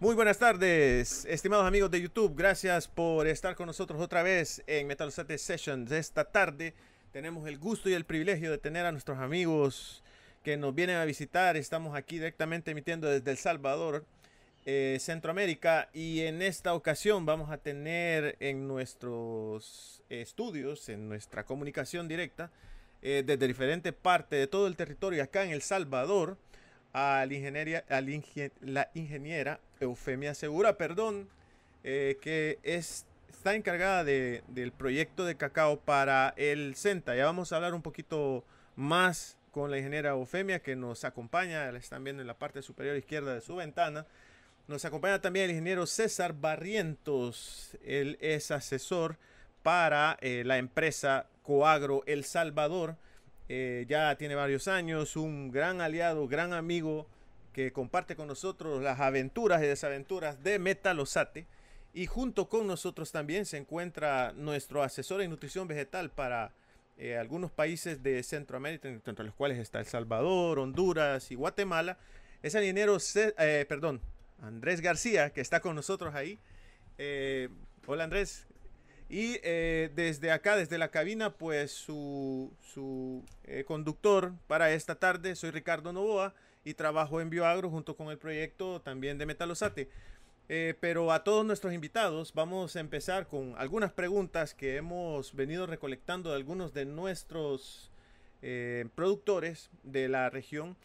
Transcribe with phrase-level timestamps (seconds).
[0.00, 2.32] Muy buenas tardes, estimados amigos de YouTube.
[2.36, 5.90] Gracias por estar con nosotros otra vez en Metal Sete Sessions.
[5.90, 6.72] Esta tarde
[7.10, 10.04] tenemos el gusto y el privilegio de tener a nuestros amigos
[10.44, 11.56] que nos vienen a visitar.
[11.56, 14.04] Estamos aquí directamente emitiendo desde El Salvador,
[14.66, 15.88] eh, Centroamérica.
[15.92, 22.52] Y en esta ocasión vamos a tener en nuestros estudios, en nuestra comunicación directa,
[23.02, 26.36] eh, desde diferentes partes de todo el territorio acá en El Salvador
[27.30, 28.06] ingeniería, al
[28.60, 31.28] la ingeniera Eufemia Segura, perdón,
[31.84, 37.14] eh, que es, está encargada de, del proyecto de cacao para el CENTA.
[37.16, 38.44] Ya vamos a hablar un poquito
[38.76, 42.96] más con la ingeniera Eufemia que nos acompaña, la están viendo en la parte superior
[42.96, 44.06] izquierda de su ventana.
[44.66, 49.16] Nos acompaña también el ingeniero César Barrientos, él es asesor
[49.62, 52.96] para eh, la empresa Coagro El Salvador
[53.48, 57.06] eh, ya tiene varios años, un gran aliado, gran amigo
[57.52, 61.46] que comparte con nosotros las aventuras y desaventuras de Metalosate.
[61.94, 66.52] Y junto con nosotros también se encuentra nuestro asesor en nutrición vegetal para
[66.98, 71.96] eh, algunos países de Centroamérica, entre los cuales está El Salvador, Honduras y Guatemala.
[72.42, 74.00] Es el ingeniero, eh, perdón,
[74.42, 76.38] Andrés García, que está con nosotros ahí.
[77.86, 78.46] hola Andrés,
[79.08, 85.34] y eh, desde acá, desde la cabina, pues su, su eh, conductor para esta tarde,
[85.34, 89.88] soy Ricardo Novoa y trabajo en Bioagro junto con el proyecto también de Metalosate.
[90.50, 95.66] Eh, pero a todos nuestros invitados vamos a empezar con algunas preguntas que hemos venido
[95.66, 97.90] recolectando de algunos de nuestros
[98.94, 100.76] productores de la región.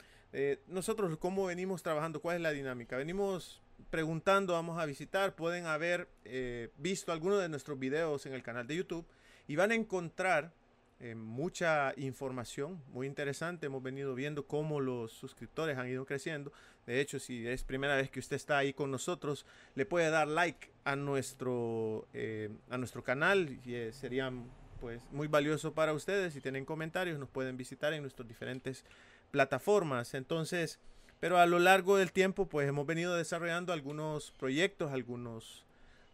[0.67, 2.19] nosotros, ¿cómo venimos trabajando?
[2.19, 2.97] ¿Cuál es la dinámica?
[2.97, 8.43] Venimos preguntando, vamos a visitar, pueden haber eh, visto algunos de nuestros videos en el
[8.43, 9.05] canal de YouTube
[9.47, 10.53] y van a encontrar
[10.99, 13.65] eh, mucha información muy interesante.
[13.65, 16.51] Hemos venido viendo cómo los suscriptores han ido creciendo.
[16.85, 20.27] De hecho, si es primera vez que usted está ahí con nosotros, le puede dar
[20.27, 24.31] like a nuestro, eh, a nuestro canal y sería
[24.79, 26.33] pues muy valioso para ustedes.
[26.33, 28.85] Si tienen comentarios, nos pueden visitar en nuestras diferentes
[29.31, 30.13] plataformas.
[30.13, 30.79] Entonces,
[31.23, 35.63] pero a lo largo del tiempo, pues hemos venido desarrollando algunos proyectos, algunos,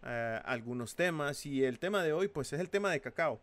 [0.04, 1.48] eh, algunos temas.
[1.48, 3.42] Y el tema de hoy, pues es el tema de cacao.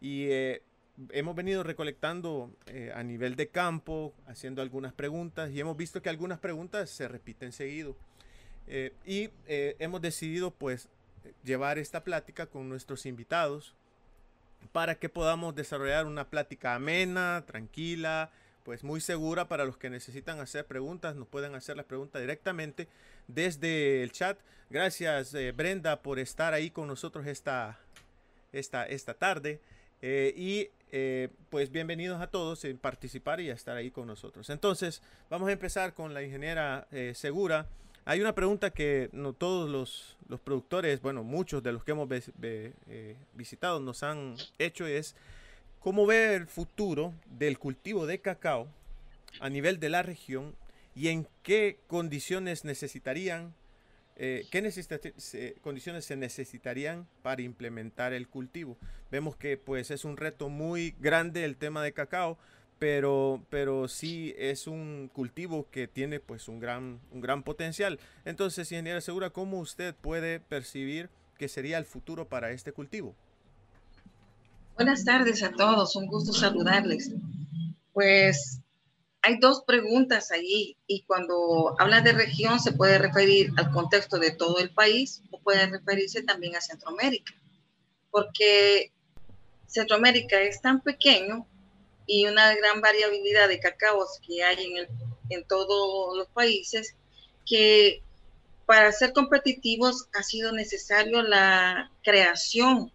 [0.00, 0.62] Y eh,
[1.10, 5.52] hemos venido recolectando eh, a nivel de campo, haciendo algunas preguntas.
[5.52, 7.94] Y hemos visto que algunas preguntas se repiten seguido.
[9.06, 10.88] y hemos decidido, pues,
[11.44, 13.76] llevar esta plática con nuestros invitados
[14.72, 18.32] para que podamos desarrollar una plática amena, tranquila,
[18.64, 21.14] pues muy segura para los que necesitan hacer preguntas.
[21.14, 22.88] Nos pueden hacer las preguntas directamente
[23.28, 24.38] desde el chat.
[24.70, 27.78] Gracias eh, Brenda por estar ahí con nosotros esta,
[28.52, 29.60] esta, esta tarde.
[30.00, 34.48] Eh, y eh, pues bienvenidos a todos en participar y a estar ahí con nosotros.
[34.48, 37.66] Entonces vamos a empezar con la ingeniera Segura.
[38.06, 42.08] Hay una pregunta que no todos los, los, productores, bueno, muchos de los que hemos
[43.34, 45.14] visitado nos han hecho es
[45.84, 48.68] ¿Cómo ve el futuro del cultivo de cacao
[49.38, 50.56] a nivel de la región
[50.94, 53.52] y en qué condiciones necesitarían,
[54.16, 54.62] eh, qué
[55.60, 58.78] condiciones se necesitarían para implementar el cultivo?
[59.10, 62.38] Vemos que pues es un reto muy grande el tema de cacao,
[62.78, 68.00] pero, pero sí es un cultivo que tiene pues un gran, un gran potencial.
[68.24, 73.14] Entonces, ingeniera Segura, ¿cómo usted puede percibir que sería el futuro para este cultivo?
[74.74, 77.12] Buenas tardes a todos, un gusto saludarles.
[77.92, 78.60] Pues
[79.22, 84.32] hay dos preguntas allí y cuando habla de región se puede referir al contexto de
[84.32, 87.32] todo el país o puede referirse también a Centroamérica,
[88.10, 88.90] porque
[89.68, 91.46] Centroamérica es tan pequeño
[92.08, 94.88] y una gran variabilidad de cacaos que hay en,
[95.30, 96.96] en todos los países
[97.46, 98.02] que
[98.66, 102.90] para ser competitivos ha sido necesario la creación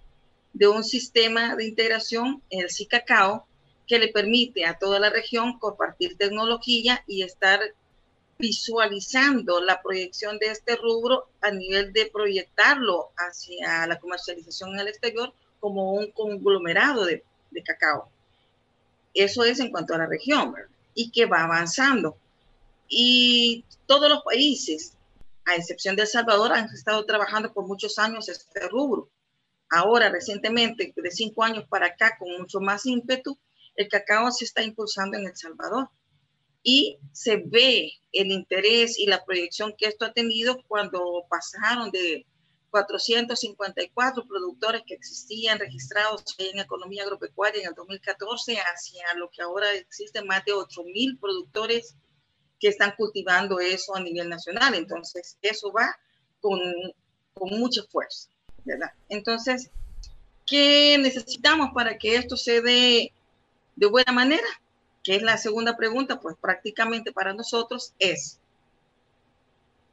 [0.54, 3.48] de un sistema de integración, el CICACAO,
[3.88, 7.60] que le permite a toda la región compartir tecnología y estar
[8.38, 14.88] visualizando la proyección de este rubro a nivel de proyectarlo hacia la comercialización en el
[14.88, 17.24] exterior como un conglomerado de,
[17.66, 18.10] cacao.
[19.14, 20.56] Eso es en cuanto a la región,
[20.94, 22.16] y que va avanzando.
[22.88, 24.94] Y todos los países,
[25.46, 29.10] a excepción de El Salvador, han estado trabajando por muchos años este rubro
[29.70, 33.38] ahora recientemente, de cinco años para acá, con mucho más ímpetu,
[33.76, 35.90] el cacao se está impulsando en El Salvador.
[36.62, 42.26] Y se ve el interés y la proyección que esto ha tenido cuando pasaron de
[42.70, 49.74] 454 productores que existían registrados en economía agropecuaria en el 2014 hacia lo que ahora
[49.74, 51.96] existen más de 8.000 productores
[52.60, 54.76] que están cultivando eso a nivel nacional.
[54.76, 55.96] Entonces, eso va
[56.40, 56.60] con,
[57.34, 58.30] con mucha fuerza,
[59.10, 59.70] Entonces,
[60.46, 63.12] ¿qué necesitamos para que esto se dé
[63.76, 64.48] de buena manera?
[65.04, 68.40] Que es la segunda pregunta, pues prácticamente para nosotros es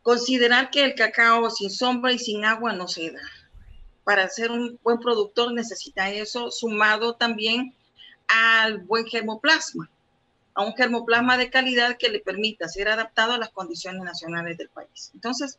[0.02, 3.20] considerar que el cacao sin sombra y sin agua no se da.
[4.04, 7.74] Para ser un buen productor necesita eso sumado también
[8.28, 9.90] al buen germoplasma
[10.56, 14.70] a un germoplasma de calidad que le permita ser adaptado a las condiciones nacionales del
[14.70, 15.10] país.
[15.14, 15.58] Entonces,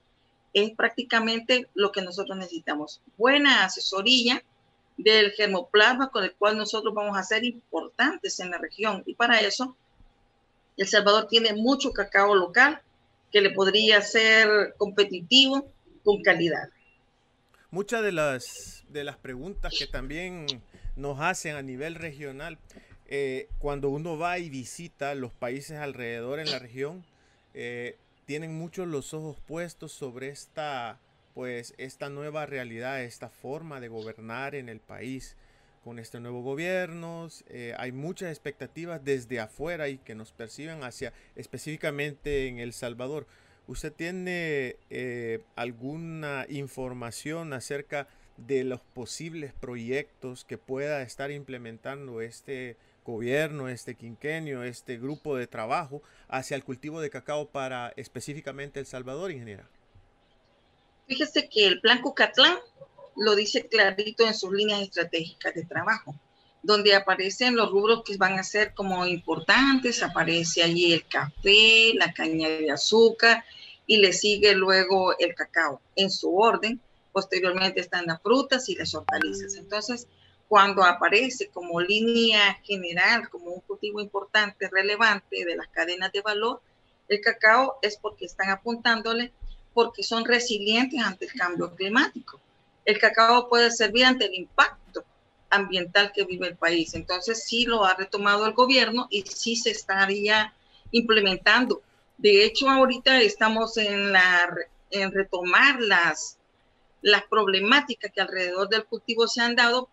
[0.64, 3.02] es prácticamente lo que nosotros necesitamos.
[3.18, 4.44] Buena asesoría
[4.98, 9.04] del germoplasma con el cual nosotros vamos a ser importantes en la región.
[9.06, 9.76] Y para eso,
[10.76, 12.82] El Salvador tiene mucho cacao local
[13.32, 15.70] que le podría ser competitivo
[16.04, 16.70] con calidad.
[17.70, 20.46] Muchas de las, de las preguntas que también
[20.96, 22.58] nos hacen a nivel regional
[23.10, 27.06] eh, cuando uno va y visita los países alrededor en la región,
[27.54, 31.00] eh, tienen muchos los ojos puestos sobre esta,
[31.34, 35.38] pues, esta nueva realidad, esta forma de gobernar en el país
[35.82, 37.30] con este nuevo gobierno.
[37.48, 43.26] Eh, hay muchas expectativas desde afuera y que nos perciben hacia específicamente en El Salvador.
[43.66, 44.76] ¿Usted tiene
[45.56, 52.76] alguna información acerca de los posibles proyectos que pueda estar implementando este
[53.14, 58.86] gobierno, este quinquenio, este grupo de trabajo hacia el cultivo de cacao para específicamente El
[58.86, 59.68] Salvador, ingeniera?
[61.08, 62.58] Fíjese que el plan Cucatlán
[63.16, 66.16] lo dice clarito en sus líneas estratégicas de trabajo,
[66.62, 72.14] donde aparecen los rubros que van a ser como importantes, aparece allí el café, la
[72.14, 73.46] caña de azúcar
[73.86, 76.82] y le sigue luego el cacao en su orden.
[77.14, 79.56] Posteriormente están las frutas y las hortalizas.
[79.56, 80.08] Entonces,
[80.48, 86.62] cuando aparece como línea general, como un cultivo importante, relevante de las cadenas de valor,
[87.10, 89.32] el cacao es porque están apuntándole,
[89.74, 92.40] porque son resilientes ante el cambio climático.
[92.86, 95.04] El cacao puede servir ante el impacto
[95.50, 96.94] ambiental que vive el país.
[96.94, 100.54] Entonces sí lo ha retomado el gobierno y sí se estaría
[100.92, 101.82] implementando.
[102.18, 104.56] De hecho, ahorita estamos en, la,
[104.90, 106.38] en retomar las,
[107.02, 109.90] las problemáticas que alrededor del cultivo se han dado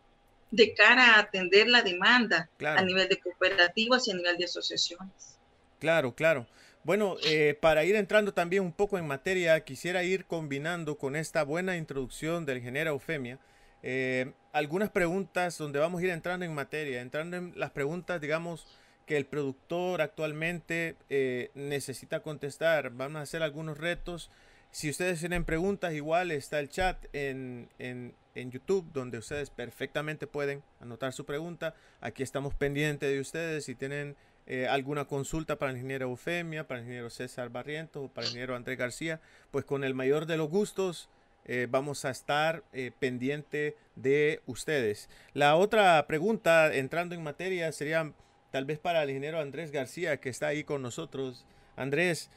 [0.54, 5.38] de cara a atender la demanda a nivel de cooperativas y a nivel de asociaciones.
[5.78, 6.46] Claro, claro.
[6.82, 11.42] Bueno, eh, para ir entrando también un poco en materia, quisiera ir combinando con esta
[11.42, 13.38] buena introducción del ingeniero Eufemia
[13.86, 18.66] eh, algunas preguntas donde vamos a ir entrando en materia, entrando en las preguntas, digamos,
[19.04, 22.88] que el productor actualmente eh, necesita contestar.
[22.90, 24.30] Vamos a hacer algunos retos.
[24.70, 30.26] Si ustedes tienen preguntas, igual está el chat en, en, en YouTube, donde ustedes perfectamente
[30.26, 31.74] pueden anotar su pregunta.
[32.00, 33.64] Aquí estamos pendientes de ustedes.
[33.64, 34.16] Si tienen
[34.46, 38.54] eh, alguna consulta para el ingeniero Eufemia, para el ingeniero César Barrientos para el ingeniero
[38.54, 39.20] Andrés García,
[39.50, 41.08] pues con el mayor de los gustos
[41.46, 45.08] eh, vamos a estar eh, pendiente de ustedes.
[45.32, 48.12] La otra pregunta, entrando en materia, sería
[48.50, 51.46] tal vez para el ingeniero Andrés García, que está ahí con nosotros.
[51.76, 52.30] Andrés,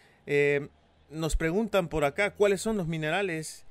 [1.09, 3.66] nos preguntan por acá cuáles son los minerales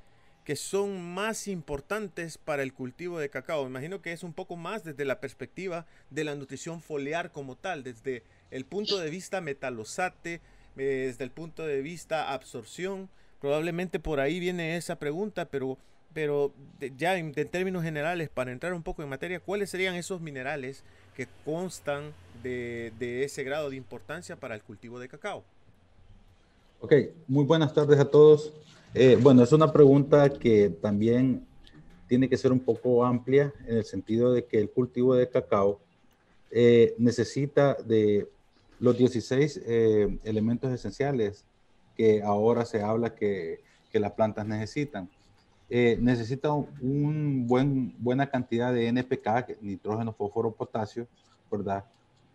[0.47, 3.67] que son más importantes para el cultivo de cacao.
[3.67, 7.83] Imagino que es un poco más desde la perspectiva de la nutrición foliar como tal,
[7.83, 10.35] desde el punto de vista metalosate,
[10.77, 13.09] eh, desde el punto de vista absorción.
[13.41, 15.77] Probablemente por ahí viene esa pregunta, pero,
[16.13, 16.53] pero
[16.95, 20.81] ya en, términos generales, para entrar un poco en materia, ¿cuáles serían esos minerales
[21.13, 25.43] que constan de, de ese grado de importancia para el cultivo de cacao?
[26.79, 26.93] Ok,
[27.27, 28.53] muy buenas tardes a todos.
[28.99, 31.45] Eh, bueno, es una pregunta que también
[32.07, 35.79] tiene que ser un poco amplia en el sentido de que el cultivo de cacao
[36.49, 38.27] eh, necesita de
[38.79, 41.45] los 16 eh, elementos esenciales
[41.95, 43.59] que ahora se habla que,
[43.91, 45.07] que las plantas necesitan.
[45.69, 51.05] necesita un buen, buena cantidad de NPK, nitrógeno, fósforo, potasio,
[51.51, 51.85] ¿verdad?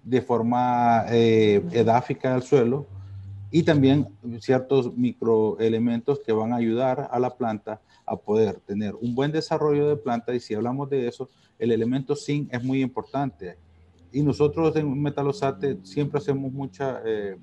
[0.05, 2.87] De forma edáfica al suelo,
[3.55, 4.09] y también
[4.41, 9.89] ciertos microelementos que van a ayudar a la planta a poder tener un buen desarrollo
[9.89, 11.29] de planta y si hablamos de eso,
[11.59, 13.59] el elemento zinc es muy importante.
[14.11, 17.37] Y nosotros en Metalosate siempre hacemos mucha eh,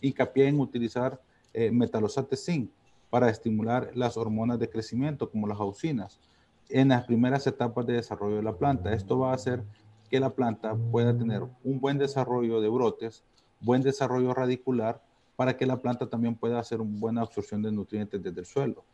[0.00, 1.20] hincapié en utilizar
[1.54, 2.68] eh, Metalosate zinc
[3.08, 6.18] para estimular las hormonas de crecimiento como las auxinas
[6.70, 8.92] en las primeras etapas de desarrollo de la planta.
[8.92, 9.62] Esto va a hacer
[10.10, 13.22] que la planta pueda tener un buen desarrollo de brotes,
[13.60, 15.00] buen desarrollo radicular
[15.36, 18.84] para que la planta también pueda hacer una buena absorción de nutrientes desde el suelo.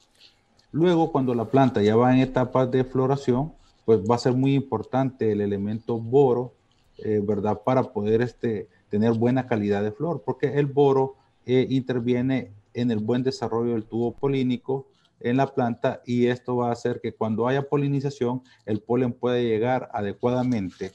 [0.70, 3.52] Luego, cuando la planta ya va en etapas de floración,
[3.84, 6.52] pues va a ser muy importante el elemento boro,
[6.98, 7.62] eh, ¿verdad?
[7.64, 11.16] Para poder este, tener buena calidad de flor, porque el boro
[11.46, 14.86] eh, interviene en el buen desarrollo del tubo polínico
[15.20, 19.38] en la planta y esto va a hacer que cuando haya polinización el polen pueda
[19.38, 20.92] llegar adecuadamente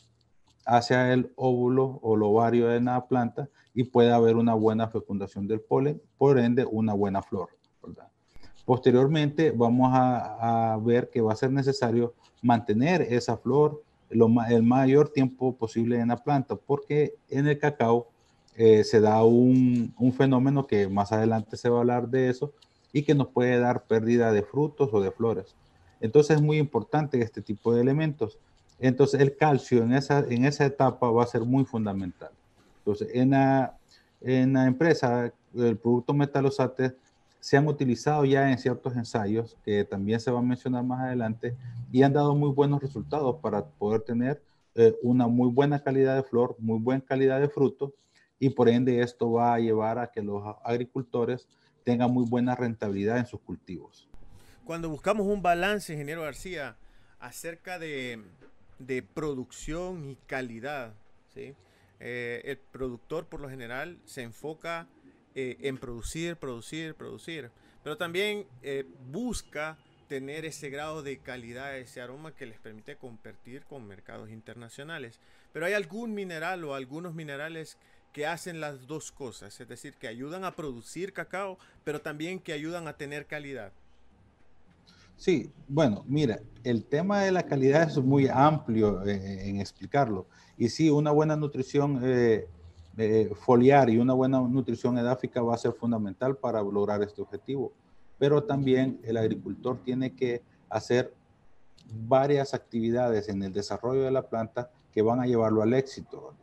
[0.66, 5.48] hacia el óvulo o el ovario de la planta y pueda haber una buena fecundación
[5.48, 7.50] del polen, por ende una buena flor.
[8.66, 15.56] Posteriormente vamos a, ver que va a ser necesario mantener esa flor el mayor tiempo
[15.58, 18.08] posible en la planta, porque en el cacao
[18.56, 22.54] eh, se da un, un, fenómeno que más adelante se va a hablar de eso
[22.94, 25.56] y que nos puede dar pérdida de frutos o de flores.
[26.00, 28.38] Entonces es muy importante este tipo de elementos.
[28.84, 32.32] Entonces el calcio en esa, en esa etapa va a ser muy fundamental.
[32.80, 33.78] Entonces en la,
[34.20, 36.94] en la empresa, el producto metalosate
[37.40, 41.56] se han utilizado ya en ciertos ensayos que también se va a mencionar más adelante
[41.94, 44.44] y han dado muy buenos resultados para poder tener
[44.76, 47.94] eh, una muy buena calidad de flor, muy buena calidad de fruto
[48.38, 51.48] y por ende esto va a llevar a que los agricultores
[51.86, 54.10] tengan muy buena rentabilidad en sus cultivos.
[54.66, 56.76] Cuando buscamos un balance, ingeniero García,
[57.20, 58.22] acerca de,
[58.86, 60.94] de producción y calidad,
[61.34, 61.56] ¿sí?
[62.00, 64.88] Eh, el productor por lo general se enfoca
[65.36, 67.50] eh, en producir, producir, producir,
[67.84, 73.64] pero también eh, busca tener ese grado de calidad, ese aroma que les permite competir
[73.64, 75.20] con mercados internacionales.
[75.54, 77.78] Pero hay algún mineral o algunos minerales
[78.12, 82.54] que hacen las dos cosas, es decir, que ayudan a producir cacao, pero también que
[82.54, 83.74] ayudan a tener calidad.
[85.18, 90.28] Sí, bueno, mira, el tema de la calidad es muy amplio eh, en explicarlo.
[90.58, 92.48] Y sí, una buena nutrición eh,
[92.98, 97.72] eh, foliar y una buena nutrición edáfica va a ser fundamental para lograr este objetivo.
[98.18, 101.14] Pero también el agricultor tiene que hacer
[102.08, 106.34] varias actividades en el desarrollo de la planta que van a llevarlo al éxito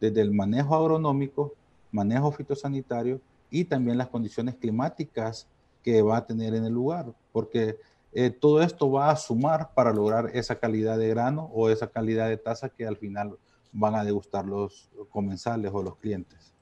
[0.00, 1.54] desde el manejo agronómico,
[1.90, 3.20] manejo fitosanitario
[3.50, 5.46] y también las condiciones climáticas
[5.82, 7.78] que va a tener en el lugar, porque
[8.12, 12.28] eh, todo esto va a sumar para lograr esa calidad de grano o esa calidad
[12.28, 13.38] de taza que al final
[13.72, 16.52] van a degustar los comensales o los clientes.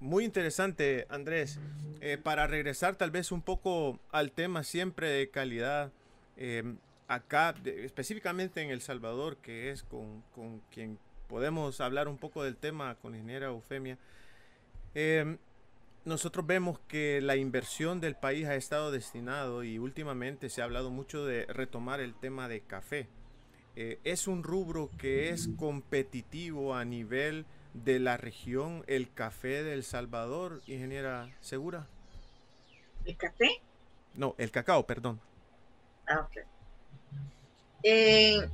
[0.00, 1.58] Muy interesante, Andrés.
[2.00, 5.90] Eh, para regresar tal vez un poco al tema siempre de calidad,
[6.36, 6.62] eh,
[7.08, 12.56] acá, específicamente en El Salvador, que es con, con quien podemos hablar un poco del
[12.56, 13.98] tema con ingeniera Eufemia.
[14.94, 15.38] Em,
[16.08, 20.90] nosotros vemos que la inversión del país ha estado destinado y últimamente se ha hablado
[20.90, 23.08] mucho de retomar el tema de café.
[23.76, 29.84] Eh, es un rubro que es competitivo a nivel de la región, el café del
[29.84, 31.86] Salvador, ingeniera Segura.
[33.04, 33.62] ¿El café?
[34.14, 35.20] No, el cacao, perdón.
[36.08, 36.38] Ah, ok.
[37.82, 38.48] Eh,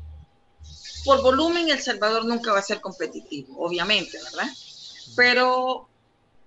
[1.05, 4.49] por volumen El Salvador nunca va a ser competitivo, obviamente, ¿verdad?
[5.17, 5.89] Pero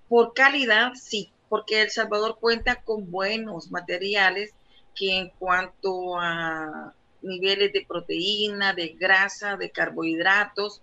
[0.09, 4.53] por calidad sí, porque El Salvador cuenta con buenos materiales
[4.95, 10.81] que en cuanto a niveles de proteína, de grasa, de carbohidratos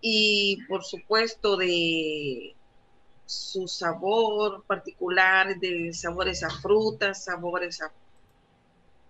[0.00, 2.54] y por supuesto de
[3.26, 7.80] su sabor particular, de sabores a frutas, sabores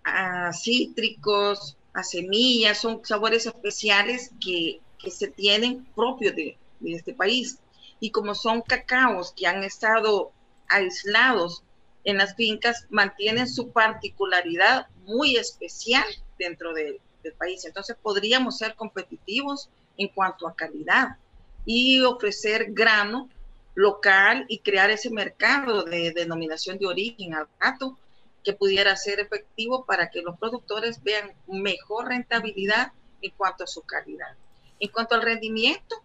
[0.04, 4.80] a cítricos, a semillas, son sabores especiales que,
[5.10, 7.58] se tienen propios de, este país.
[8.00, 10.32] Y como son cacaos que han estado
[10.68, 11.62] aislados
[12.04, 16.04] en las fincas, mantienen su particularidad muy especial
[16.38, 17.00] dentro del
[17.38, 17.64] país.
[17.64, 21.18] Entonces podríamos ser competitivos en cuanto a calidad
[21.66, 23.28] y ofrecer grano
[23.74, 27.98] local y crear ese mercado de denominación de origen al gato
[28.42, 33.82] que pudiera ser efectivo para que los productores vean mejor rentabilidad en cuanto a su
[33.82, 34.34] calidad.
[34.78, 36.02] En cuanto al rendimiento,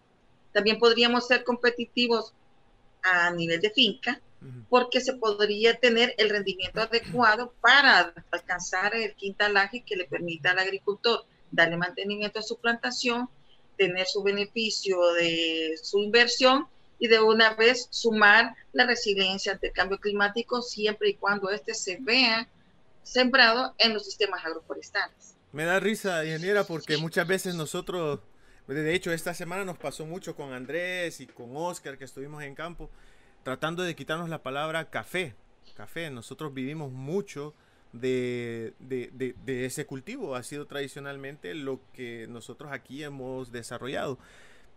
[0.56, 2.32] también podríamos ser competitivos
[3.02, 4.22] a nivel de finca,
[4.70, 10.60] porque se podría tener el rendimiento adecuado para alcanzar el quintalaje que le permita al
[10.60, 13.28] agricultor darle mantenimiento a su plantación,
[13.76, 16.66] tener su beneficio de su inversión
[16.98, 21.74] y de una vez sumar la resiliencia ante el cambio climático siempre y cuando éste
[21.74, 22.48] se vea
[23.02, 25.34] sembrado en los sistemas agroforestales.
[25.52, 28.20] Me da risa, ingeniera, porque muchas veces nosotros,
[28.66, 32.54] de hecho esta semana nos pasó mucho con Andrés y con Oscar que estuvimos en
[32.54, 32.90] campo,
[33.42, 35.34] tratando de quitarnos la palabra café.
[35.76, 37.54] Café, nosotros vivimos mucho
[37.92, 44.18] de, de, de ese cultivo, ha sido tradicionalmente lo que nosotros aquí hemos desarrollado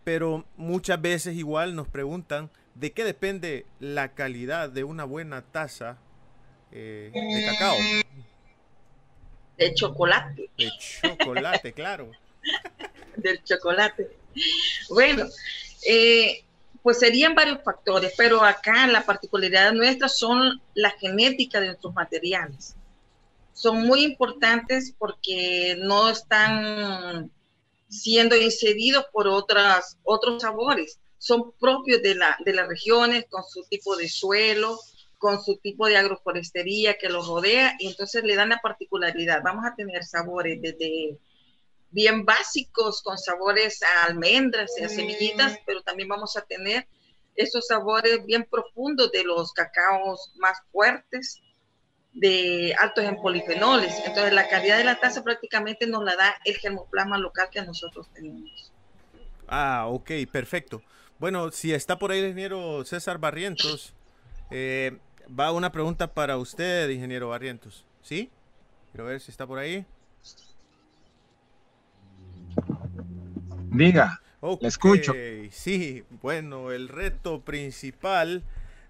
[0.04, 5.98] pero muchas veces igual nos preguntan de qué depende la calidad de una buena taza
[6.72, 7.76] eh, de cacao.
[9.58, 10.50] De chocolate.
[10.56, 12.10] De chocolate, claro.
[13.22, 14.16] Del chocolate.
[14.88, 15.26] Bueno,
[15.86, 16.44] eh,
[16.82, 22.76] pues serían varios factores, pero acá la particularidad nuestra son la genética de nuestros materiales.
[23.52, 27.30] Son muy importantes porque no están
[27.88, 30.98] siendo inservidos por otras, otros sabores.
[31.18, 34.78] Son propios de, la, de las regiones con su tipo de suelo,
[35.18, 39.42] con su tipo de agroforestería que los rodea y entonces le dan la particularidad.
[39.44, 41.18] Vamos a tener sabores desde
[41.90, 46.86] bien básicos con sabores a almendras y a semillitas, pero también vamos a tener
[47.34, 51.40] esos sabores bien profundos de los cacaos más fuertes
[52.12, 53.94] de altos en polifenoles.
[54.04, 58.08] Entonces, la calidad de la taza prácticamente nos la da el germoplasma local que nosotros
[58.12, 58.72] tenemos.
[59.46, 60.82] Ah, ok, perfecto.
[61.18, 63.94] Bueno, si está por ahí el ingeniero César Barrientos,
[64.50, 64.98] eh,
[65.38, 67.84] va una pregunta para usted, ingeniero Barrientos.
[68.02, 68.30] ¿Sí?
[68.90, 69.84] Quiero ver si está por ahí.
[73.70, 74.20] Diga,
[74.60, 75.12] le escucho.
[75.50, 78.42] Sí, bueno, el reto principal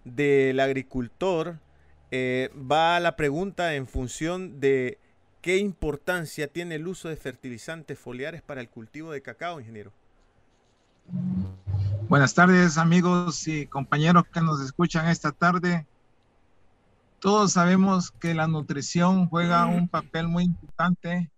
[0.04, 1.58] del agricultor
[2.10, 4.98] eh, va a la pregunta en función de
[5.42, 9.92] qué importancia tiene el uso de fertilizantes foliares para el cultivo de cacao, ingeniero.
[12.08, 15.86] Buenas tardes amigos y compañeros que nos escuchan esta tarde.
[17.20, 21.30] Todos sabemos que la nutrición juega un papel muy importante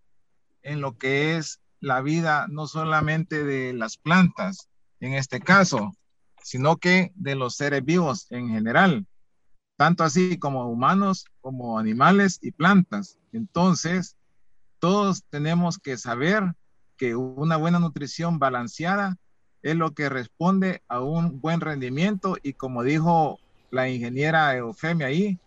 [0.63, 4.71] en lo que es la vida no solamente de las plantas,
[5.01, 5.93] en este caso,
[6.43, 9.07] sino que de los seres vivos en general
[9.83, 13.19] tanto así como humanos, como animales y plantas.
[13.33, 14.17] Entonces,
[14.79, 16.55] todos tenemos que saber
[16.97, 19.17] que una buena nutrición balanceada
[19.63, 23.41] es lo que responde a un buen rendimiento y como dijo
[23.73, 25.41] la ingeniera Eufemia ahí,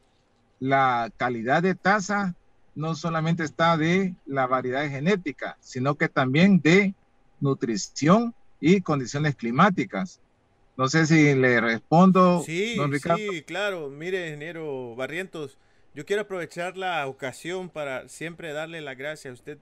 [0.60, 2.36] la calidad de taza
[2.76, 6.94] no solamente está de la variedad genética, sino que también de
[7.40, 10.20] nutrición y condiciones climáticas.
[10.78, 12.44] No sé si le respondo.
[12.46, 12.78] Sí,
[13.16, 13.90] sí, claro.
[13.90, 15.58] Mire, ingeniero Barrientos,
[15.94, 19.58] yo quiero aprovechar la ocasión para siempre darle las gracias a usted.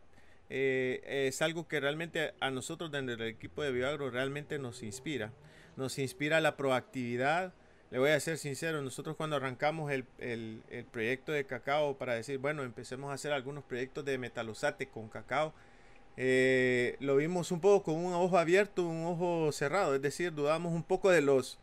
[0.49, 5.31] Eh, es algo que realmente a nosotros desde el equipo de Bioagro realmente nos inspira.
[5.77, 7.53] Nos inspira la proactividad.
[7.93, 12.15] Le voy a ser sincero, nosotros cuando arrancamos el, el, el proyecto de cacao para
[12.15, 15.53] decir, bueno, empecemos a hacer algunos proyectos de metalosate con cacao,
[16.17, 20.73] eh, lo vimos un poco con un ojo abierto, un ojo cerrado, es decir, dudamos
[20.73, 21.59] un poco de los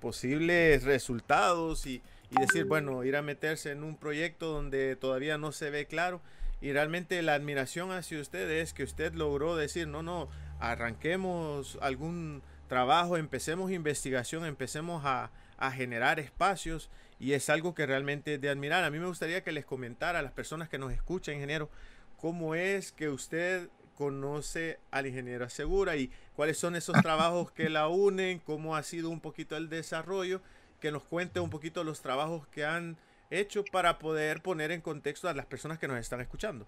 [0.00, 5.70] posibles resultados y, decir, bueno, ir a meterse en un proyecto donde todavía no se
[5.70, 6.20] ve claro.
[6.60, 10.28] Y realmente la admiración hacia usted es que usted logró decir, no, no,
[10.60, 18.34] arranquemos algún trabajo, empecemos investigación, empecemos a, a generar espacios y es algo que realmente
[18.34, 18.82] es de admirar.
[18.82, 21.70] A mí me gustaría que les comentara a las personas que nos escuchan, ingeniero,
[22.16, 27.86] cómo es que usted conoce al ingeniero Segura y cuáles son esos trabajos que la
[27.86, 30.42] unen, cómo ha sido un poquito el desarrollo,
[30.80, 32.96] que nos cuente un poquito los trabajos que han
[33.30, 36.66] hecho para poder poner en contexto a las personas que nos están escuchando.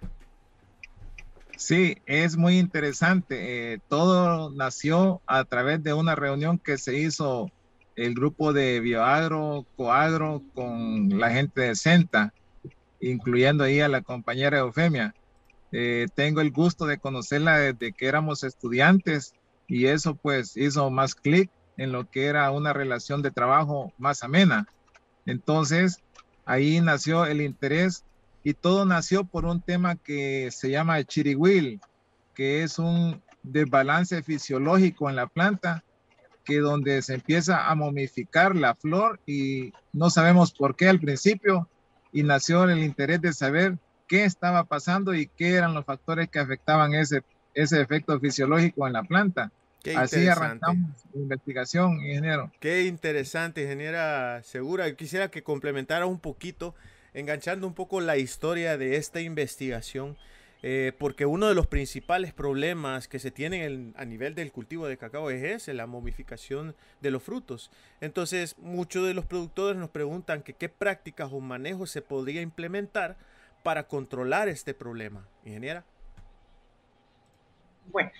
[1.56, 3.74] Sí, es muy interesante.
[3.74, 7.50] Eh, todo nació a través de una reunión que se hizo
[7.96, 12.32] el grupo de Bioagro, Coagro, con la gente de Senta,
[13.00, 15.14] incluyendo ahí a la compañera Eufemia.
[15.72, 19.34] Eh, tengo el gusto de conocerla desde que éramos estudiantes
[19.66, 24.22] y eso pues hizo más clic en lo que era una relación de trabajo más
[24.22, 24.66] amena.
[25.26, 25.98] Entonces,
[26.44, 28.04] ahí nació el interés
[28.42, 31.80] y todo nació por un tema que se llama chirihuil,
[32.34, 35.82] que es un desbalance fisiológico en la planta,
[36.44, 41.68] que donde se empieza a momificar la flor y no sabemos por qué al principio
[42.12, 43.76] y nació el interés de saber
[44.06, 47.22] qué estaba pasando y qué eran los factores que afectaban ese,
[47.54, 49.50] ese efecto fisiológico en la planta.
[49.96, 52.50] Así arrancamos la investigación, ingeniero.
[52.58, 54.94] Qué interesante, ingeniera Segura.
[54.96, 56.74] Quisiera que complementara un poquito,
[57.12, 60.16] enganchando un poco la historia de esta investigación,
[60.66, 64.96] eh, porque uno de los principales problemas que se tienen a nivel del cultivo de
[64.96, 67.70] cacao es ese, la momificación de los frutos.
[68.00, 73.18] Entonces, muchos de los productores nos preguntan que qué prácticas o manejos se podría implementar
[73.62, 75.84] para controlar este problema, ingeniera?
[77.88, 78.10] Bueno,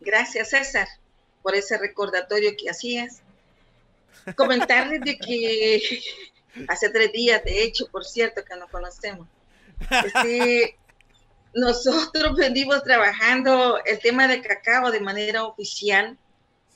[0.00, 0.86] gracias César
[1.42, 3.22] por ese recordatorio que hacías.
[4.36, 6.02] Comentarles de que
[6.68, 9.26] hace tres días, de hecho, por cierto, que nos conocemos,
[10.04, 10.76] este,
[11.54, 16.18] nosotros venimos trabajando el tema de cacao de manera oficial.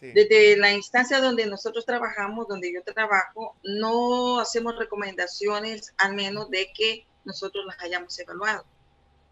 [0.01, 6.71] Desde la instancia donde nosotros trabajamos, donde yo trabajo, no hacemos recomendaciones al menos de
[6.77, 8.67] que nosotros las hayamos evaluado.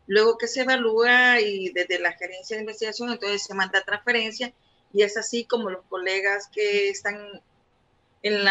[0.07, 4.55] Luego que se evalúa y desde la gerencia de investigación, entonces se manda transferencia
[4.95, 7.43] y es así como los colegas que están
[8.23, 8.45] en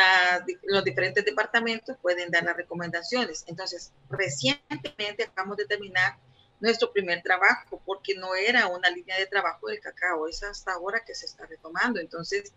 [0.63, 3.43] los diferentes departamentos pueden dar las recomendaciones.
[3.47, 6.17] Entonces, recientemente acabamos de terminar
[6.61, 11.03] nuestro primer trabajo, porque no era una línea de trabajo del cacao, es hasta ahora
[11.03, 11.99] que se está retomando.
[11.99, 12.53] Entonces,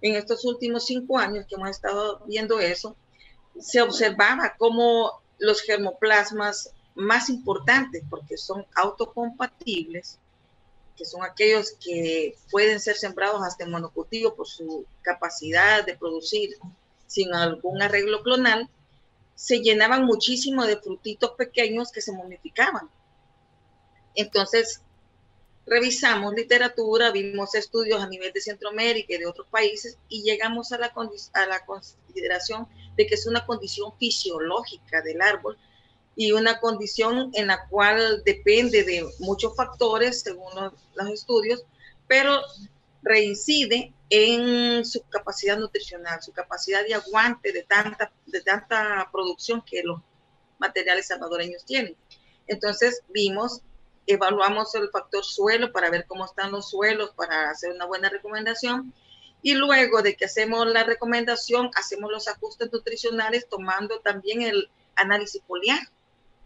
[0.00, 2.96] en estos últimos cinco años que hemos estado viendo eso,
[3.60, 10.18] se observaba cómo los germoplasmas más importantes, porque son autocompatibles,
[10.96, 16.56] que son aquellos que pueden ser sembrados hasta en monocultivo por su capacidad de producir
[17.06, 18.68] sin algún arreglo clonal,
[19.34, 22.88] se llenaban muchísimo de frutitos pequeños que se momificaban.
[24.14, 24.80] Entonces,
[25.66, 30.78] revisamos literatura, vimos estudios a nivel de Centroamérica y de otros países y llegamos a
[30.78, 30.92] la,
[31.32, 35.56] a la consideración de que es una condición fisiológica del árbol
[36.16, 40.52] y una condición en la cual depende de muchos factores, según
[40.94, 41.64] los, estudios,
[42.06, 42.40] pero
[43.02, 49.82] reincide en su capacidad nutricional, su capacidad de aguante de tanta, de tanta producción que
[49.82, 50.00] los
[50.58, 51.96] materiales salvadoreños tienen.
[52.46, 53.62] Entonces vimos,
[54.06, 58.92] evaluamos el factor suelo para ver cómo están los suelos, para hacer una buena recomendación.
[59.42, 65.42] Y luego de que hacemos la recomendación, hacemos los ajustes nutricionales tomando también el análisis
[65.46, 65.80] foliar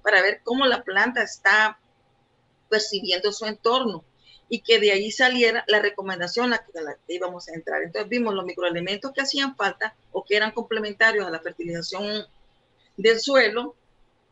[0.03, 1.79] para ver cómo la planta está
[2.69, 4.05] percibiendo su entorno
[4.49, 7.83] y que de ahí saliera la recomendación a la que íbamos a entrar.
[7.83, 12.27] Entonces vimos los microelementos que hacían falta o que eran complementarios a la fertilización
[12.97, 13.77] del suelo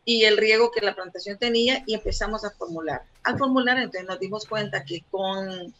[0.09, 3.03] y el riego que la plantación tenía y empezamos a formular.
[3.25, 5.75] Al formular entonces nos dimos cuenta que con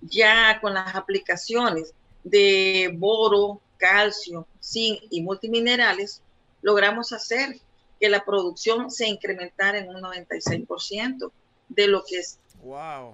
[0.00, 6.20] ya con las aplicaciones de boro, calcio, zinc y multiminerales,
[6.60, 7.56] logramos hacer
[8.00, 11.30] que la producción se incrementara en un 96%
[11.68, 12.38] de lo que es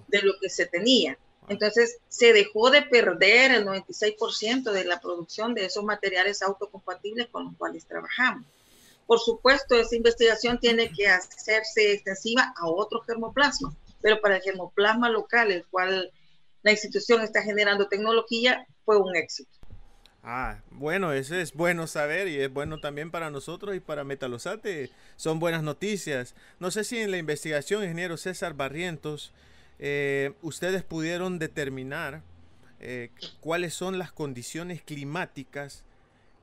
[0.07, 1.15] de lo que se tenía.
[1.47, 7.45] Entonces se dejó de perder el 96% de la producción de esos materiales autocompatibles con
[7.45, 8.45] los cuales trabajamos.
[9.05, 15.09] Por supuesto, esa investigación tiene que hacerse extensiva a otro germoplasma, pero para el germoplasma
[15.09, 16.11] local, el cual
[16.63, 19.51] la institución está generando tecnología, fue un éxito.
[20.23, 24.89] Ah, bueno, eso es bueno saber y es bueno también para nosotros y para Metalosate.
[25.17, 26.33] Son buenas noticias.
[26.59, 29.31] No sé si en la investigación, ingeniero César Barrientos,
[29.77, 32.23] eh, ustedes pudieron determinar
[32.79, 35.83] eh, cuáles son las condiciones climáticas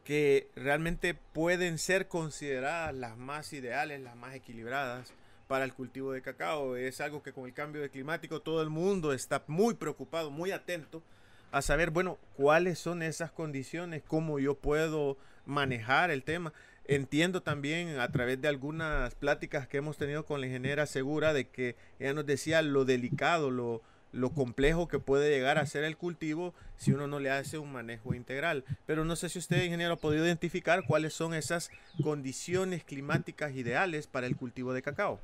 [0.04, 5.12] que realmente pueden ser consideradas las más ideales, las más equilibradas
[5.46, 6.76] para el cultivo de cacao.
[6.76, 11.02] Es algo que con el cambio climático todo el mundo está muy preocupado, muy atento
[11.50, 16.52] a saber, bueno, cuáles son esas condiciones, cómo yo puedo manejar el tema.
[16.86, 21.48] Entiendo también a través de algunas pláticas que hemos tenido con la ingeniera Segura de
[21.48, 25.96] que ella nos decía lo delicado, lo, lo complejo que puede llegar a ser el
[25.96, 28.64] cultivo si uno no le hace un manejo integral.
[28.86, 31.70] Pero no sé si usted, ingeniero, ha podido identificar cuáles son esas
[32.02, 35.20] condiciones climáticas ideales para el cultivo de cacao.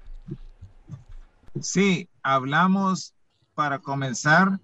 [1.60, 3.14] Sí, hablamos
[3.54, 4.58] para comenzar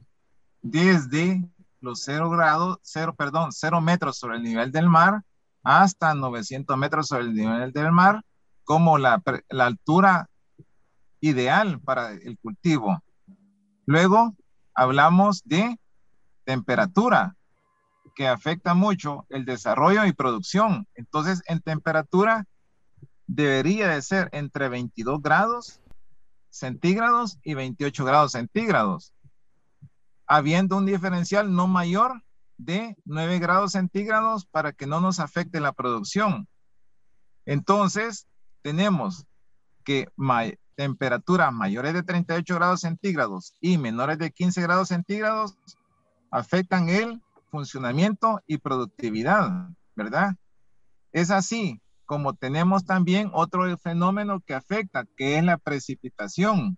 [0.63, 1.45] desde
[1.81, 5.23] los 0 grados, 0, perdón, 0 metros sobre el nivel del mar
[5.63, 8.23] hasta 900 metros sobre el nivel del mar
[8.65, 10.29] como la, la altura
[11.21, 13.03] ideal para el cultivo.
[13.87, 14.35] Luego
[14.75, 15.79] hablamos de
[16.45, 17.37] temperatura,
[18.15, 20.87] que afecta mucho el desarrollo y producción.
[20.95, 22.47] Entonces, en temperatura
[23.27, 25.81] debería de ser entre 22 grados
[26.51, 29.15] centígrados y 28 grados centígrados
[30.27, 32.23] habiendo un diferencial no mayor
[32.57, 36.49] de 9 grados centígrados para que no nos afecte la producción.
[37.47, 38.27] Entonces,
[38.63, 39.27] tenemos
[39.85, 40.09] que
[40.75, 45.57] temperaturas mayores de 38 grados centígrados y menores de 15 grados centígrados
[46.31, 50.35] afectan el funcionamiento y productividad, ¿verdad?
[51.13, 56.77] Es así como tenemos también otro fenómeno que afecta, que es la precipitación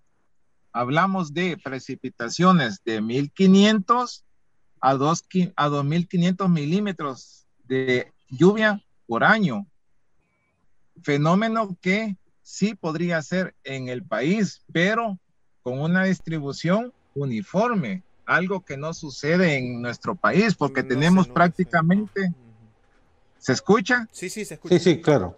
[0.77, 4.25] hablamos de precipitaciones de 1500
[4.79, 5.25] a, 2,
[5.57, 9.67] a 2500 milímetros de lluvia por año.
[11.03, 15.19] Fenómeno que sí podría ser en el país, pero
[15.65, 22.33] con una distribución uniforme, algo que no sucede en nuestro país, porque tenemos prácticamente...
[23.39, 24.07] ¿Se escucha?
[24.13, 24.79] Sí, sí, se escucha.
[24.79, 25.37] Sí, sí, claro.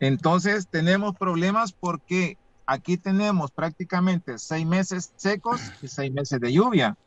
[0.00, 6.98] Entonces tenemos problemas porque aquí tenemos prácticamente seis meses secos y seis meses de lluvia.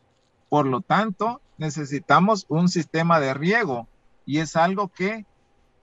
[0.50, 3.88] Por lo tanto, necesitamos un sistema de riego
[4.26, 5.26] y es algo que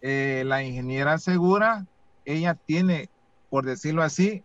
[0.03, 1.87] eh, la ingeniera segura,
[2.25, 3.11] ella tiene,
[3.51, 4.45] por decirlo así,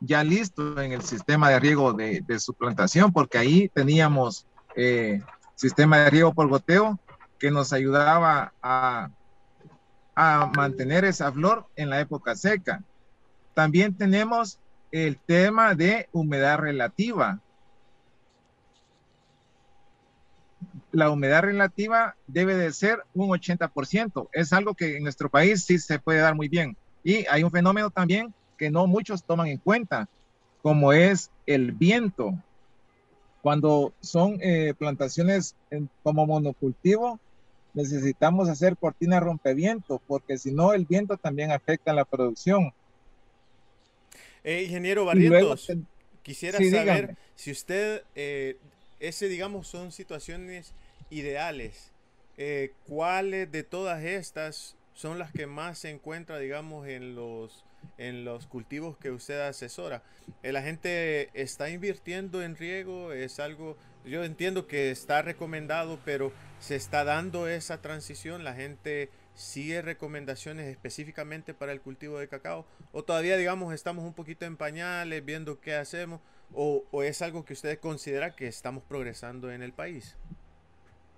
[0.00, 4.46] ya listo en el sistema de riego de, su plantación, porque ahí teníamos
[4.76, 5.22] eh,
[5.54, 7.00] sistema de riego por goteo
[7.38, 9.08] que nos ayudaba a,
[10.14, 12.82] a mantener esa flor en la época seca.
[13.54, 14.58] También tenemos
[14.90, 17.40] el tema de humedad relativa.
[20.92, 24.28] La humedad relativa debe de ser un 80%.
[24.32, 26.76] Es algo que en nuestro país sí se puede dar muy bien.
[27.04, 30.08] Y hay un fenómeno también que no muchos toman en cuenta,
[30.62, 32.32] como es el viento.
[33.42, 35.54] Cuando son eh, plantaciones
[36.02, 37.20] como monocultivo,
[37.74, 42.72] necesitamos hacer cortina rompeviento, porque si no, el viento también afecta la producción.
[44.44, 45.70] Eh, ingeniero Barrientos,
[46.22, 48.56] quisiera saber si usted, eh,
[49.00, 50.72] ese digamos son situaciones
[51.10, 51.90] ideales,
[52.36, 57.64] eh, ¿cuáles de todas estas son las que más se encuentra, digamos, en los,
[57.98, 60.02] en los cultivos que usted asesora?
[60.42, 63.12] ¿La gente está invirtiendo en riego?
[63.12, 63.76] ¿Es algo,
[64.06, 70.66] yo entiendo que está recomendado, pero se está dando esa transición, la gente sigue recomendaciones
[70.68, 75.60] específicamente para el cultivo de cacao o todavía digamos estamos un poquito en pañales viendo
[75.60, 76.20] qué hacemos
[76.52, 80.16] o, es algo que ustedes consideran que estamos progresando en el país.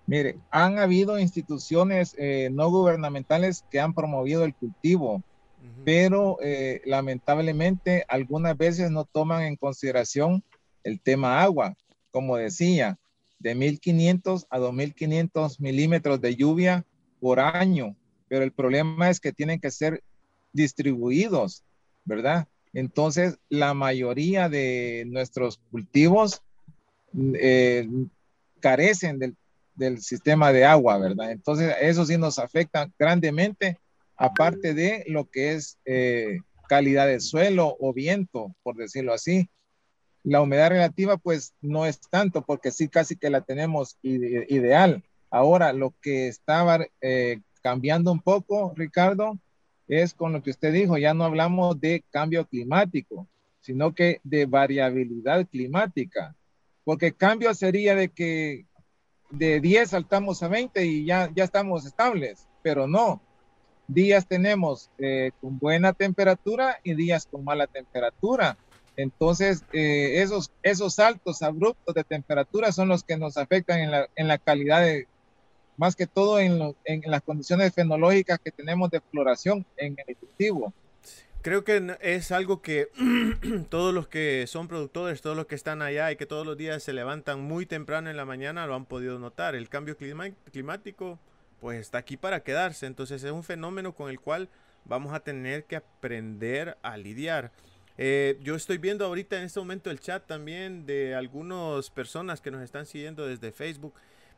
[0.07, 5.23] Mire, han habido instituciones eh, no gubernamentales que han promovido el cultivo,
[5.85, 10.45] pero eh, lamentablemente algunas veces no toman en consideración
[10.85, 11.77] el tema agua.
[12.13, 12.99] Como decía,
[13.41, 16.85] de 1.500 a 2.500 milímetros de lluvia
[17.21, 17.97] por año,
[18.29, 20.03] pero el problema es que tienen que ser
[20.53, 21.65] distribuidos,
[22.05, 22.47] ¿verdad?
[22.73, 26.43] Entonces, la mayoría de nuestros cultivos
[27.35, 27.89] eh,
[28.61, 29.37] carecen del,
[29.99, 31.31] sistema de agua, ¿verdad?
[31.31, 33.79] Entonces, eso sí nos afecta grandemente,
[34.17, 39.49] aparte de lo que es eh, calidad de suelo o viento, por decirlo así.
[40.23, 45.05] La humedad relativa pues no es tanto porque sí casi que la tenemos ideal.
[45.31, 49.39] Ahora lo que estaba eh, cambiando un poco, Ricardo,
[49.89, 53.29] es con lo que usted dijo, ya no hablamos de cambio climático,
[53.61, 56.35] sino que de variabilidad climática.
[56.85, 58.67] Porque cambio sería de que
[59.31, 63.21] de 10 saltamos a 20 y ya, ya estamos estables, pero no.
[63.89, 68.57] Días tenemos eh, con buena temperatura y días con mala temperatura.
[68.97, 74.09] Entonces, eh, esos, esos saltos abruptos de temperatura son los que nos afectan en la,
[74.17, 75.07] en la calidad de,
[75.77, 80.73] más que todo en, en, las condiciones fenológicas que tenemos de floración en el cultivo.
[81.47, 82.89] Creo que es algo que
[83.71, 86.83] todos los que son productores, todos los que están allá y que todos los días
[86.83, 89.55] se levantan muy temprano en la mañana lo han podido notar.
[89.55, 91.21] El cambio climático
[91.61, 92.87] pues está aquí para quedarse.
[92.87, 94.49] Entonces es un fenómeno con el cual
[94.87, 97.53] vamos a tener que aprender a lidiar.
[97.97, 102.51] Eh, yo estoy viendo ahorita en este momento el chat también de algunas personas que
[102.51, 103.95] nos están siguiendo desde Facebook.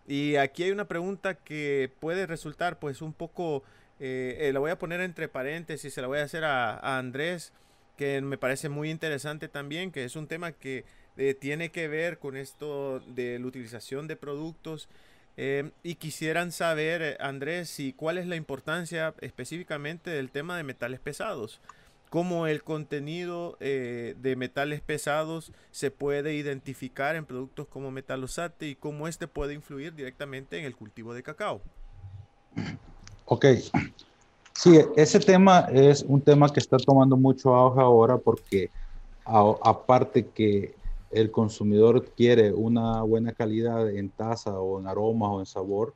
[0.07, 3.63] Y aquí hay una pregunta que puede resultar pues un poco,
[4.01, 7.53] eh, eh, la voy a poner entre paréntesis, se la voy a hacer a, Andrés,
[7.97, 10.85] que me parece muy interesante también, que es un tema que
[11.41, 14.89] tiene que ver con esto de la utilización de productos.
[15.83, 21.61] y quisieran saber, Andrés, si cuál es la importancia específicamente del tema de metales pesados
[22.09, 28.75] cómo el contenido eh, de metales pesados se puede identificar en productos como metalosate y
[28.75, 31.63] cómo este puede influir directamente en el cultivo de cacao.
[33.31, 33.45] Ok.
[34.55, 38.71] Sí, ese tema es un tema que está tomando mucho auge ahora porque
[39.25, 40.75] aparte que
[41.11, 45.93] el consumidor quiere una buena calidad en taza o en aroma o en sabor,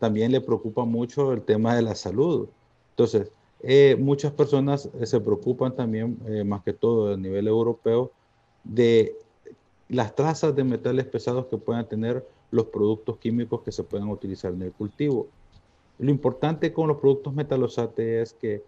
[0.00, 2.48] también le preocupa mucho el tema de la salud.
[2.90, 3.30] Entonces,
[3.62, 8.10] eh, muchas personas eh, se preocupan también, eh, más que todo a nivel europeo,
[8.64, 9.16] de
[9.88, 14.52] las trazas de metales pesados que puedan tener los productos químicos que se puedan utilizar
[14.52, 15.28] en el cultivo.
[15.98, 18.62] Lo importante con los productos metalosate es que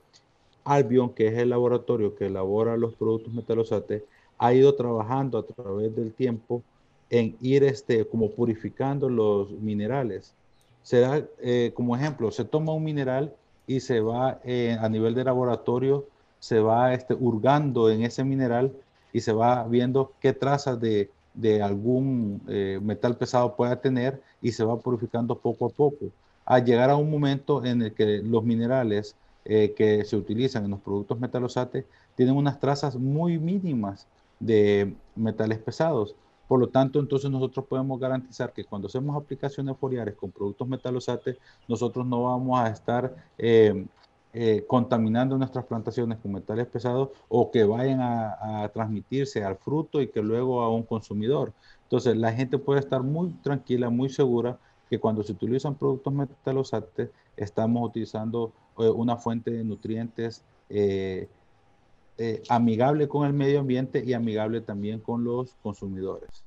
[0.65, 4.05] Albion, que es el laboratorio que elabora los productos metalosate,
[4.39, 6.63] ha ido trabajando a través del tiempo
[7.11, 10.35] en ir este, como purificando los minerales.
[10.83, 11.27] Será,
[11.75, 13.35] como ejemplo, se toma un mineral
[13.67, 16.07] y se va eh, a nivel de laboratorio,
[16.39, 18.73] se va este, hurgando en ese mineral
[19.13, 24.53] y se va viendo qué trazas de, de algún eh, metal pesado pueda tener y
[24.53, 26.07] se va purificando poco a poco,
[26.44, 30.70] a llegar a un momento en el que los minerales eh, que se utilizan en
[30.70, 34.07] los productos metalosate tienen unas trazas muy mínimas
[34.40, 36.14] de metales pesados.
[36.48, 41.38] Por lo tanto, entonces nosotros podemos garantizar que cuando hacemos aplicaciones foliares con productos metalosates,
[41.68, 43.87] nosotros no vamos a estar eh,
[44.33, 50.09] eh, contaminando nuestras plantaciones con metales pesados o que vayan a, transmitirse al fruto y
[50.09, 51.52] que luego a un consumidor.
[51.85, 57.11] Entonces, la gente puede estar muy tranquila, muy segura que cuando se utilizan productos metalosantes
[57.37, 61.29] estamos utilizando eh, una fuente de nutrientes eh,
[62.18, 66.44] eh, amigable con el medio ambiente y amigable también con los consumidores.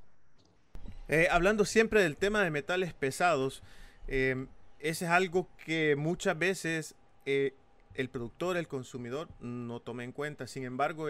[1.29, 3.63] hablando siempre del tema de metales pesados,
[4.07, 4.47] ese
[4.79, 6.95] es algo que muchas veces
[7.25, 10.47] el productor, el consumidor no toma en cuenta.
[10.47, 11.07] Sin embargo,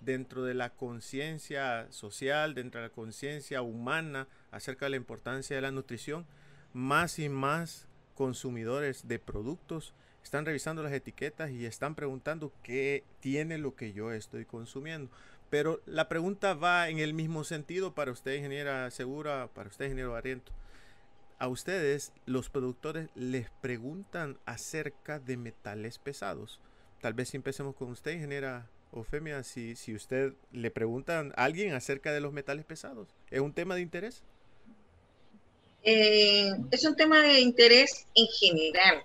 [0.00, 5.62] dentro de la conciencia social, dentro de la conciencia humana acerca de la importancia de
[5.62, 6.26] la nutrición,
[6.76, 13.56] más y más consumidores de productos están revisando las etiquetas y están preguntando qué tiene
[13.56, 15.10] lo que yo estoy consumiendo.
[15.48, 20.12] Pero la pregunta va en el mismo sentido para usted, ingeniera Segura, para usted, ingeniero
[20.12, 20.52] Barriento.
[21.38, 26.60] A ustedes, los productores, les preguntan acerca de metales pesados.
[27.00, 31.72] Tal vez si empecemos con usted, ingeniera Ofemia, si, si usted le preguntan a alguien
[31.72, 33.14] acerca de los metales pesados.
[33.30, 34.24] ¿Es un tema de interés?
[35.88, 39.04] Eh, es un tema de interés en general,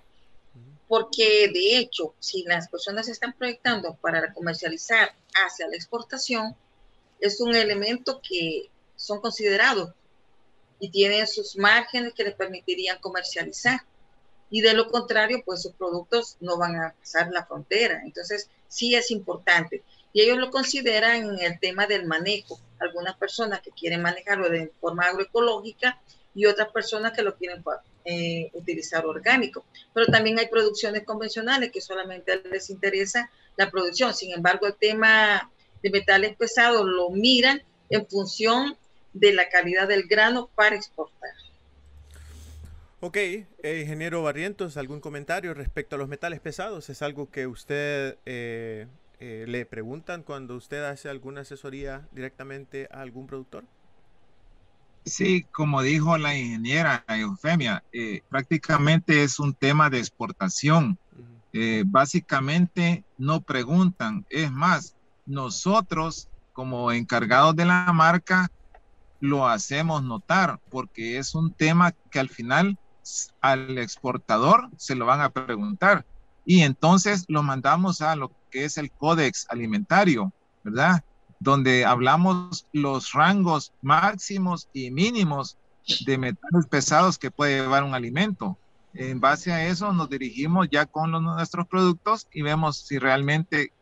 [0.88, 6.56] porque de hecho, si las personas se están proyectando para comercializar hacia la exportación,
[7.20, 9.92] es un elemento que son considerados
[10.80, 13.82] y tienen sus márgenes que les permitirían comercializar.
[14.50, 18.02] Y de lo contrario, pues sus productos no van a pasar la frontera.
[18.04, 19.84] Entonces, sí es importante.
[20.12, 22.58] Y ellos lo consideran en el tema del manejo.
[22.80, 26.00] Algunas personas que quieren manejarlo de forma agroecológica
[26.34, 27.62] y otras personas que lo quieren
[28.04, 29.64] eh, utilizar orgánico.
[29.92, 34.14] Pero también hay producciones convencionales que solamente les interesa la producción.
[34.14, 35.50] Sin embargo, el tema
[35.82, 38.76] de metales pesados lo miran en función
[39.12, 41.30] de la calidad del grano para exportar.
[43.00, 43.46] Ok, eh,
[43.82, 46.88] ingeniero Barrientos, ¿algún comentario respecto a los metales pesados?
[46.88, 48.86] ¿Es algo que usted eh,
[49.18, 53.64] le preguntan cuando usted hace alguna asesoría directamente a algún productor?
[55.04, 60.98] Sí, como dijo la ingeniera Eufemia, eh, prácticamente es un tema de exportación.
[61.52, 64.24] Eh, básicamente no preguntan.
[64.30, 64.94] Es más,
[65.26, 68.50] nosotros como encargados de la marca
[69.20, 72.78] lo hacemos notar porque es un tema que al final
[73.40, 76.04] al exportador se lo van a preguntar
[76.44, 81.04] y entonces lo mandamos a lo que es el códex alimentario, ¿verdad?
[81.42, 85.58] Donde hablamos los rangos máximos y mínimos
[86.06, 88.56] de metales pesados que puede llevar un alimento.
[88.94, 93.72] En base a eso nos dirigimos ya con nuestros productos y vemos si realmente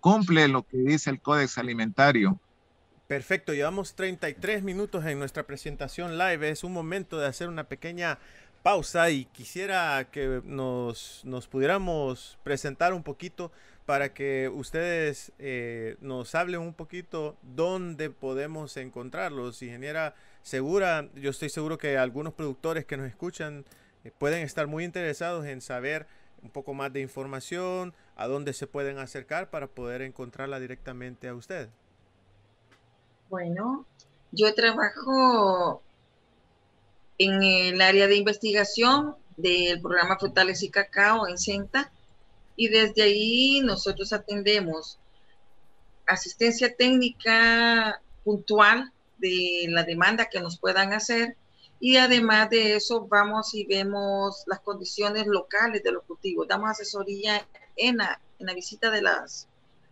[0.00, 2.38] cumple lo que dice el Códex Alimentario.
[3.06, 6.50] Perfecto, llevamos 33 minutos en nuestra presentación live.
[6.50, 8.18] Es un momento de hacer una pequeña
[8.62, 13.52] pausa y quisiera que nos, nos pudiéramos presentar un poquito
[13.86, 19.62] para que ustedes eh, nos hablen un poquito dónde podemos encontrarlos.
[19.62, 23.64] Ingeniera Segura, yo estoy seguro que algunos productores que nos escuchan
[24.04, 26.06] eh, pueden estar muy interesados en saber
[26.40, 31.34] un poco más de información, a dónde se pueden acercar para poder encontrarla directamente a
[31.34, 31.68] usted.
[33.28, 33.86] Bueno,
[34.30, 35.82] yo trabajo
[37.18, 41.90] en el área de investigación del programa Frutales y Cacao en CENTA
[42.56, 44.98] y desde ahí nosotros atendemos
[46.06, 51.36] asistencia técnica puntual de la demanda que nos puedan hacer
[51.78, 57.46] y además de eso vamos y vemos las condiciones locales de los cultivos, damos asesoría
[57.76, 59.46] en la, en la visita de, las,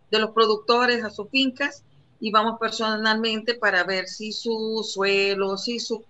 [0.09, 1.83] de los productores a sus fincas
[2.19, 6.03] y vamos personalmente para ver si su suelo, si su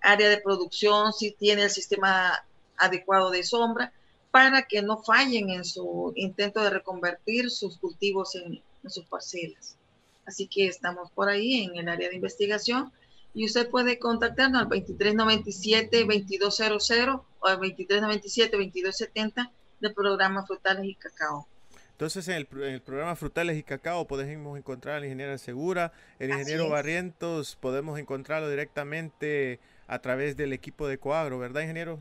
[0.00, 2.44] área de producción, si tiene el sistema
[2.76, 3.92] adecuado de sombra,
[4.36, 9.78] para que no fallen en su intento de reconvertir sus cultivos en, sus parcelas.
[10.26, 12.92] Así que estamos por ahí en el área de investigación
[13.32, 21.48] y usted puede contactarnos al 2397-2200 o al 2397-2270 del programa Frutales y Cacao.
[21.92, 22.44] Entonces, en el,
[22.82, 29.60] programa Frutales y Cacao podemos encontrar al ingeniero Segura, el ingeniero Barrientos, podemos encontrarlo directamente
[29.86, 32.00] a través del equipo de Coagro, ¿verdad, ingeniero?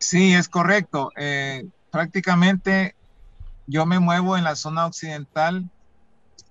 [0.00, 1.12] Sí, es correcto.
[1.16, 2.96] Eh, prácticamente
[3.66, 5.68] yo me muevo en la zona occidental,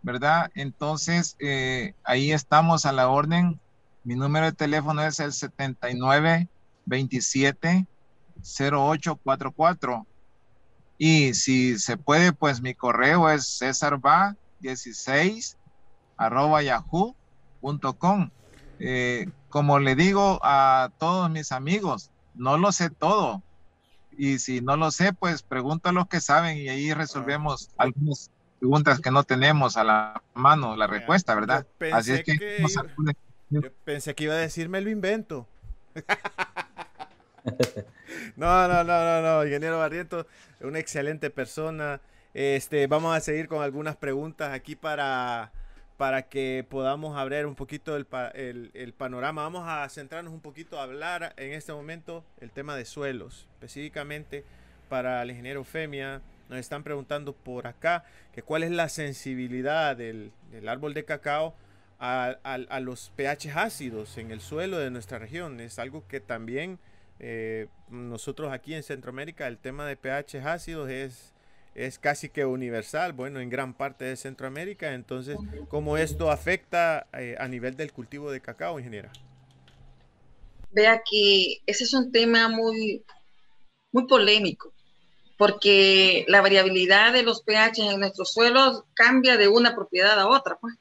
[0.04, 0.52] ¿verdad?
[0.54, 3.60] Entonces, eh, ahí estamos a la orden.
[4.04, 6.48] Mi número de teléfono es el 79
[6.86, 7.88] 27
[8.44, 10.06] 0844.
[11.00, 15.56] Y si se puede, pues mi correo es cesarba16
[16.18, 18.30] arroba yahoo.com.
[18.80, 23.44] Eh, como le digo a todos mis amigos, no lo sé todo.
[24.18, 28.32] Y si no lo sé, pues pregunta a los que saben y ahí resolvemos algunas
[28.60, 31.68] preguntas que no tenemos a la mano, la respuesta, ¿verdad?
[31.94, 32.66] Así es que,
[33.50, 35.48] yo pensé que iba a decirme lo invento.
[38.36, 40.26] no, no, no, no, no, ingeniero Barrientos,
[40.62, 42.02] una excelente persona.
[42.34, 45.52] Este, vamos a seguir con algunas preguntas aquí para,
[46.00, 48.08] para que podamos abrir un poquito el,
[48.74, 49.42] el, panorama.
[49.42, 54.46] Vamos a centrarnos un poquito a hablar en este momento el tema de suelos, específicamente
[54.88, 56.22] para el ingeniero Femia.
[56.48, 60.32] Nos están preguntando por acá que cuál es la sensibilidad del,
[60.70, 61.54] árbol de cacao
[62.00, 65.60] a, a, los pH ácidos en el suelo de nuestra región.
[65.60, 66.80] Es algo que también
[67.20, 71.34] eh, nosotros aquí en Centroamérica, el tema de pH ácidos es,
[71.76, 74.94] es casi que universal, bueno, en gran parte de Centroamérica.
[74.94, 75.38] Entonces,
[75.70, 79.12] ¿cómo esto afecta eh, a nivel del cultivo de cacao, ingeniera?
[80.72, 83.04] Vea que ese es un tema muy,
[83.92, 84.74] muy polémico,
[85.38, 90.58] porque la variabilidad de los pH en nuestros suelos cambia de una propiedad a otra,
[90.60, 90.76] pues,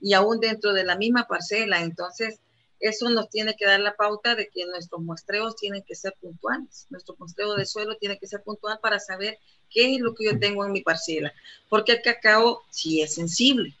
[0.00, 1.82] y aún dentro de la misma parcela.
[1.82, 2.40] Entonces,
[2.80, 6.86] eso nos tiene que dar la pauta de que nuestros muestreos tienen que ser puntuales.
[6.90, 9.38] Nuestro muestreo de suelo tiene que ser puntual para saber
[9.70, 11.32] qué es lo que yo tengo en mi parcela.
[11.68, 13.74] Porque el cacao sí es sensible.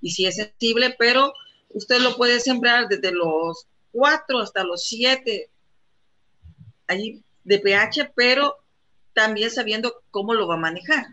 [0.00, 1.32] Y sí es sensible, pero
[1.70, 5.50] usted lo puede sembrar desde los 4 hasta los 7
[6.88, 8.58] ahí de pH, pero
[9.14, 11.06] también sabiendo cómo lo va a manejar,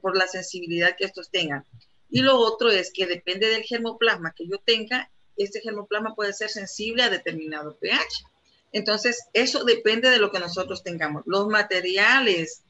[0.00, 1.64] por la sensibilidad que estos tengan.
[2.10, 5.10] Y lo otro es que depende del germoplasma que yo tenga,
[5.44, 8.24] este germoplasma puede ser sensible a determinado pH.
[8.72, 11.22] Entonces, eso depende de lo que nosotros tengamos.
[11.26, 12.62] Los materiales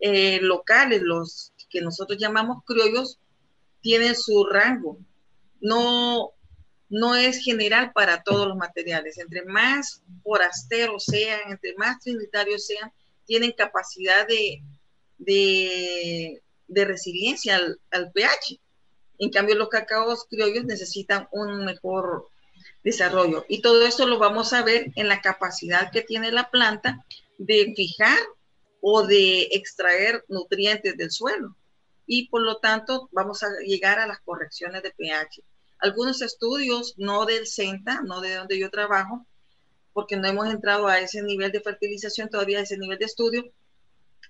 [0.00, 3.18] eh, locales, los que nosotros llamamos criollos,
[3.80, 4.98] tienen su rango.
[5.60, 6.32] No,
[6.88, 9.18] no es general para todos los materiales.
[9.18, 12.92] Entre más forasteros sean, entre más trinitarios sean,
[13.26, 14.62] tienen capacidad de,
[15.18, 18.60] de, resiliencia al, pH.
[19.18, 22.28] En cambio, los cacaos criollos necesitan un mejor
[22.82, 23.44] desarrollo.
[23.48, 27.04] Y todo esto lo vamos a ver en la capacidad que tiene la planta
[27.38, 28.18] de fijar
[28.80, 31.56] o de extraer nutrientes del suelo.
[32.06, 35.42] Y por lo tanto, vamos a llegar a las correcciones de pH.
[35.78, 39.26] Algunos estudios, no del CENTA, no de donde yo trabajo,
[39.92, 43.52] porque no hemos entrado a ese nivel de fertilización todavía, a ese nivel de estudio.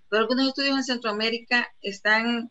[0.09, 2.51] Pero algunos estudios en Centroamérica están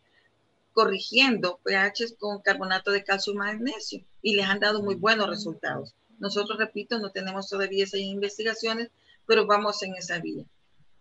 [0.76, 5.94] corrigiendo pH con carbonato de calcio y magnesio y les han dado muy buenos resultados.
[6.18, 8.90] Nosotros, repito, no tenemos todavía esas investigaciones,
[9.24, 10.44] pero vamos en esa vía.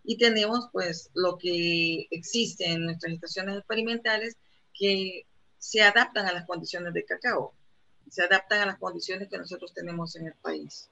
[0.06, 4.38] Y tenemos pues lo que existe en nuestras estaciones experimentales
[4.74, 5.26] que
[5.58, 7.54] se adaptan a las condiciones de cacao,
[8.10, 10.90] se adaptan a las condiciones que nosotros tenemos en el país.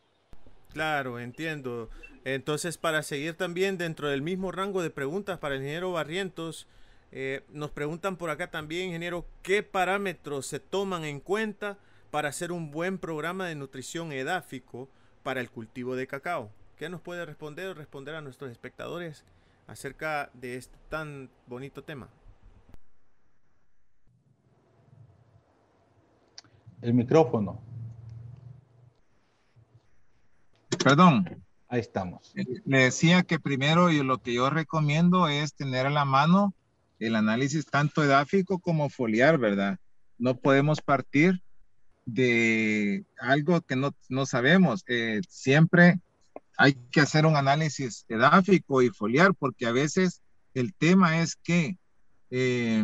[0.74, 1.90] Claro, entiendo.
[2.26, 6.68] Entonces, para seguir también dentro del mismo rango de preguntas para el ingeniero Barrientos,
[7.16, 11.78] eh, nos preguntan por acá también, ingeniero, ¿qué parámetros se toman en cuenta
[12.10, 14.90] para hacer un buen programa de nutrición edáfico
[15.22, 16.50] para el cultivo de cacao?
[16.76, 19.26] ¿Qué nos puede responder o responder a nuestros espectadores
[19.68, 22.10] acerca de este tan bonito tema?
[26.82, 27.62] El micrófono.
[30.84, 31.44] Perdón.
[31.68, 32.34] Ahí estamos.
[32.36, 36.56] Eh, le decía que primero y lo que yo recomiendo es tener a la mano
[37.00, 39.78] el análisis tanto edáfico como foliar, ¿verdad?
[40.18, 41.42] No podemos partir
[42.06, 44.84] de algo que no, no sabemos.
[44.88, 46.00] Eh, siempre
[46.58, 50.22] hay que hacer un análisis edáfico y foliar porque a veces
[50.54, 51.78] el tema es que
[52.30, 52.84] eh,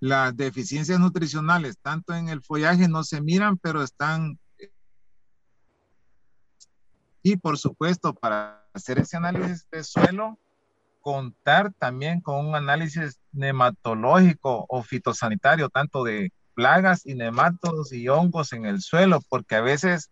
[0.00, 4.38] las deficiencias nutricionales, tanto en el follaje, no se miran, pero están
[7.26, 10.38] y por supuesto, para hacer ese análisis de suelo,
[11.04, 18.54] contar también con un análisis nematológico o fitosanitario, tanto de plagas y nematodos y hongos
[18.54, 20.10] en el suelo, porque a veces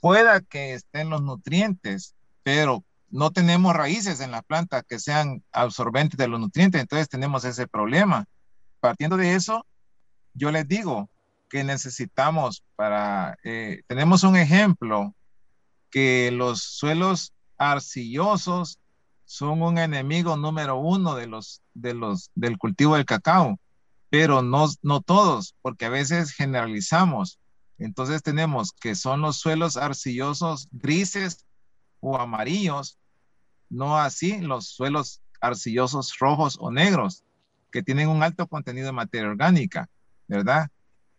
[0.00, 6.16] pueda que estén los nutrientes, pero no tenemos raíces en la planta que sean absorbentes
[6.16, 8.24] de los nutrientes, entonces tenemos ese problema.
[8.80, 9.66] Partiendo de eso,
[10.32, 11.10] yo les digo
[11.50, 15.14] que necesitamos para, eh, tenemos un ejemplo
[15.90, 18.78] que los suelos arcillosos
[19.28, 23.60] son un enemigo número uno de los, de los, del cultivo del cacao,
[24.08, 27.38] pero no, no todos, porque a veces generalizamos.
[27.76, 31.44] Entonces tenemos que son los suelos arcillosos grises
[32.00, 32.96] o amarillos,
[33.68, 37.22] no así los suelos arcillosos rojos o negros,
[37.70, 39.90] que tienen un alto contenido de materia orgánica,
[40.26, 40.70] ¿verdad?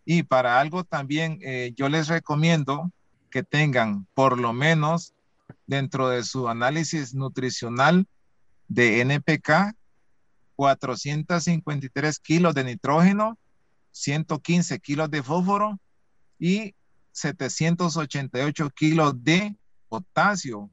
[0.03, 2.91] Y para algo también eh, yo les recomiendo
[3.29, 5.13] que tengan por lo menos
[5.69, 8.07] dentro de su análisis nutricional
[8.67, 9.75] de NPK
[10.55, 13.37] 453 kilos de nitrógeno,
[13.91, 15.79] 115 kilos de fósforo
[16.39, 16.73] y
[17.11, 19.55] 788 kilos de
[19.89, 20.71] potasio.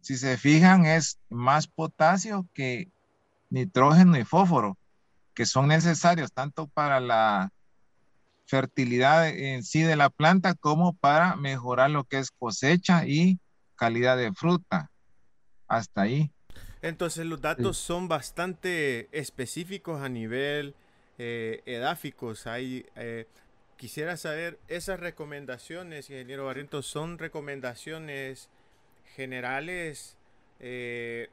[0.00, 2.90] Si se fijan, es más potasio que
[3.50, 4.76] nitrógeno y fósforo,
[5.32, 7.52] que son necesarios tanto para la
[8.46, 13.38] fertilidad en sí de la planta como para mejorar lo que es cosecha y
[13.76, 14.90] calidad de fruta.
[15.66, 16.30] Hasta ahí.
[16.82, 20.74] Entonces los datos son bastante específicos a nivel
[21.16, 22.46] eh, edáficos.
[22.46, 23.26] Hay, eh,
[23.78, 28.50] quisiera saber, esas recomendaciones, ingeniero Barrientos, son recomendaciones
[29.16, 30.18] generales.
[30.60, 31.30] Eh,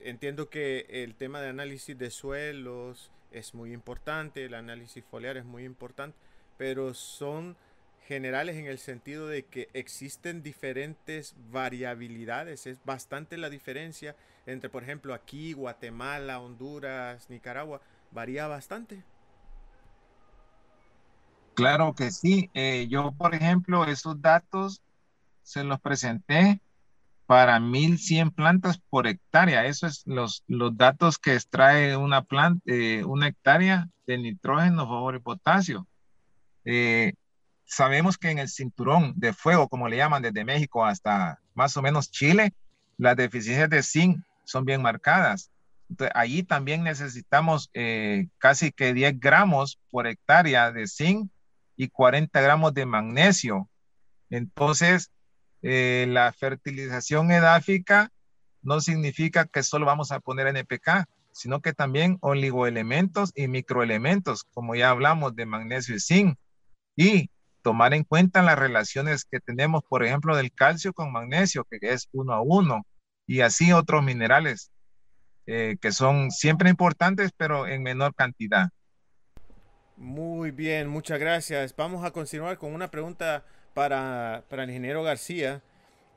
[0.00, 5.44] entiendo que el tema de análisis de suelos es muy importante, el análisis foliar es
[5.44, 6.16] muy importante,
[6.56, 7.56] pero son
[8.06, 12.66] generales en el sentido de que existen diferentes variabilidades.
[12.66, 14.14] Es bastante la diferencia
[14.46, 17.80] entre, por ejemplo, aquí, Guatemala, Honduras, Nicaragua.
[18.10, 19.02] Varía bastante.
[21.54, 22.50] Claro que sí.
[22.54, 24.82] Eh, yo, por ejemplo, esos datos
[25.42, 26.60] se los presenté
[27.26, 29.64] para 1100 plantas por hectárea.
[29.66, 35.16] Eso es los, los datos que extrae una planta, eh, una hectárea de nitrógeno, fósforo
[35.16, 35.86] y potasio.
[36.64, 37.14] Eh,
[37.64, 41.82] sabemos que en el cinturón de fuego, como le llaman desde México hasta más o
[41.82, 42.52] menos Chile,
[42.96, 45.50] las deficiencias de zinc son bien marcadas.
[45.88, 51.30] Entonces, allí también necesitamos eh, casi que 10 gramos por hectárea de zinc
[51.76, 53.68] y 40 gramos de magnesio.
[54.30, 55.10] Entonces,
[55.62, 58.10] eh, la fertilización edáfica
[58.62, 64.74] no significa que solo vamos a poner NPK, sino que también oligoelementos y microelementos, como
[64.74, 66.38] ya hablamos de magnesio y zinc.
[66.96, 67.30] Y
[67.64, 72.08] tomar en cuenta las relaciones que tenemos, por ejemplo, del calcio con magnesio, que es
[72.12, 72.86] uno a uno,
[73.26, 74.70] y así otros minerales
[75.46, 78.68] eh, que son siempre importantes, pero en menor cantidad.
[79.96, 81.74] Muy bien, muchas gracias.
[81.74, 85.62] Vamos a continuar con una pregunta para, el ingeniero García.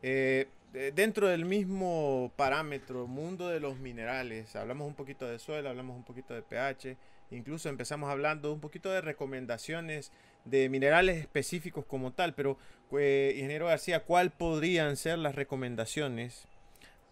[0.01, 0.49] Eh,
[0.95, 6.03] dentro del mismo parámetro, mundo de los minerales, hablamos un poquito de suelo, hablamos un
[6.03, 6.97] poquito de pH,
[7.31, 10.11] incluso empezamos hablando un poquito de recomendaciones
[10.49, 12.57] de minerales específicos como tal, pero
[12.97, 16.45] eh, ingeniero García, ¿cuál podrían ser las recomendaciones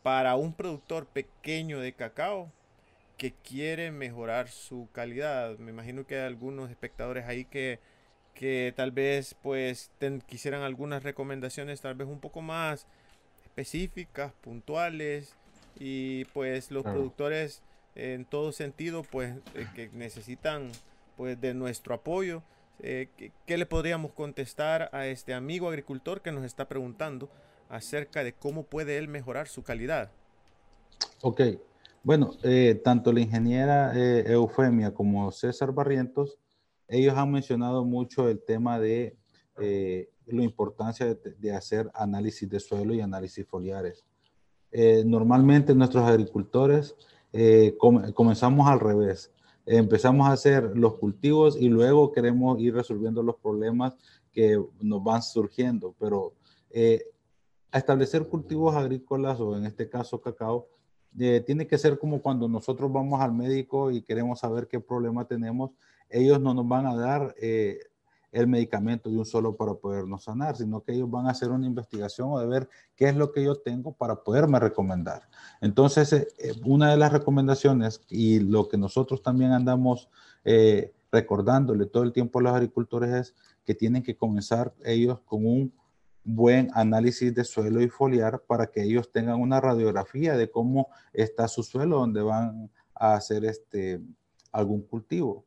[0.03, 2.51] para un productor pequeño de cacao
[3.17, 5.57] que quiere mejorar su calidad?
[5.57, 7.79] Me imagino que hay algunos espectadores ahí que,
[8.33, 9.91] que tal vez pues
[10.27, 12.87] quisieran algunas recomendaciones tal vez un poco más
[13.45, 15.35] específicas, puntuales
[15.77, 17.61] y pues los productores
[17.95, 20.71] en todo sentido pues eh, que necesitan
[21.17, 22.43] pues de nuestro apoyo
[22.79, 23.07] eh,
[23.45, 27.29] ¿qué, le podríamos contestar a este amigo agricultor que nos está preguntando
[27.69, 30.11] acerca de cómo puede él mejorar su calidad?
[31.21, 31.41] Ok,
[32.03, 36.37] bueno, eh, tanto la ingeniera eh, Eufemia como César Barrientos,
[36.87, 39.17] ellos han mencionado mucho el tema de
[39.57, 44.03] la importancia de, hacer análisis de suelo y análisis foliares.
[45.05, 46.95] normalmente nuestros agricultores
[48.13, 49.31] comenzamos al revés
[49.65, 53.95] empezamos a hacer los cultivos y luego queremos ir resolviendo los problemas
[54.31, 55.95] que nos van surgiendo.
[55.99, 56.33] Pero
[56.69, 57.03] eh,
[57.71, 60.67] establecer cultivos agrícolas o en este caso cacao,
[61.17, 65.25] eh, tiene que ser como cuando nosotros vamos al médico y queremos saber qué problema
[65.25, 65.71] tenemos,
[66.09, 67.79] ellos no nos van a dar eh,
[68.35, 71.65] el medicamento de un solo para podernos sanar, sino que ellos van a hacer una
[71.65, 75.29] investigación o de ver qué es lo que yo tengo para poderme recomendar.
[75.61, 80.09] Entonces, eh, eh, una de las recomendaciones y lo que nosotros también andamos
[80.43, 85.45] eh, recordándole todo el tiempo a los agricultores es que tienen que comenzar ellos con
[85.45, 85.73] un
[86.25, 91.47] buen análisis de suelo y foliar para que ellos tengan una radiografía de cómo está
[91.47, 94.01] su suelo donde van a hacer este
[94.51, 95.45] algún cultivo.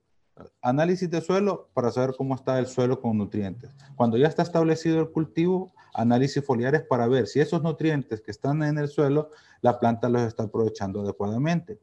[0.63, 3.71] Análisis de suelo para saber cómo está el suelo con nutrientes.
[3.97, 8.63] Cuando ya está establecido el cultivo, análisis foliares para ver si esos nutrientes que están
[8.63, 9.31] en el suelo,
[9.61, 11.81] la planta los está aprovechando adecuadamente.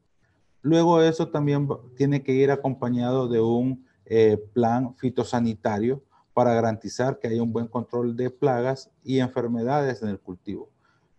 [0.62, 6.03] Luego eso también tiene que ir acompañado de un eh, plan fitosanitario
[6.34, 10.70] para garantizar que hay un buen control de plagas y enfermedades en el cultivo,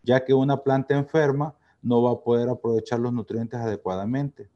[0.03, 4.49] ya que una planta enferma no va a poder aprovechar los nutrientes adecuadamente.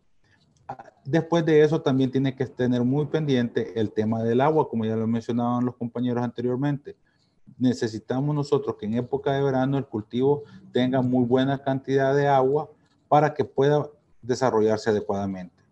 [1.04, 4.96] Después de eso también tiene que tener muy pendiente el tema del agua, como ya
[4.96, 6.96] lo mencionaban los compañeros anteriormente.
[7.58, 12.70] Necesitamos nosotros que en época de verano el cultivo tenga muy buena cantidad de agua
[13.08, 13.88] para que pueda
[14.22, 15.64] desarrollarse adecuadamente.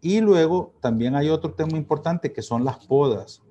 [0.00, 3.42] Y luego también hay otro tema importante que son las podas.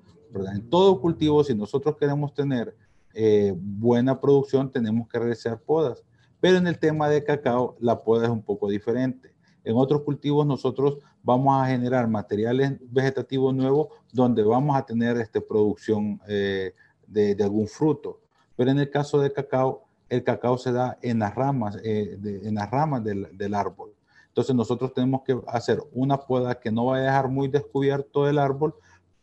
[0.54, 2.76] En todo cultivo, si nosotros queremos tener
[3.12, 6.04] eh, buena producción, tenemos que realizar podas.
[6.40, 9.33] Pero en el tema de cacao, la poda es un poco diferente
[9.64, 15.40] en otros cultivos nosotros vamos a generar materiales vegetativos nuevos donde vamos a tener este,
[15.40, 16.74] producción eh,
[17.06, 18.20] de, algún fruto.
[18.56, 22.54] Pero en el caso de cacao, el cacao se da en las ramas, eh, en
[22.54, 23.94] las ramas del, del, árbol.
[24.28, 28.38] Entonces nosotros tenemos que hacer una poda que no va a dejar muy descubierto el
[28.38, 28.74] árbol,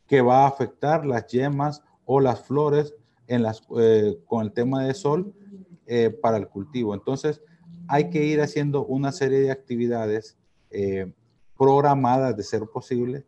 [0.08, 2.96] que va a afectar las yemas o las flores
[3.28, 5.34] eh, con el tema de sol
[6.22, 6.94] para el cultivo.
[6.94, 7.42] Entonces
[7.88, 10.38] hay que ir haciendo una serie de actividades
[11.58, 13.26] programadas de ser posible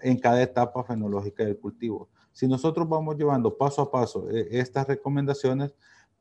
[0.00, 2.08] en cada etapa fenológica del cultivo.
[2.32, 5.74] Si nosotros vamos llevando paso a paso estas recomendaciones,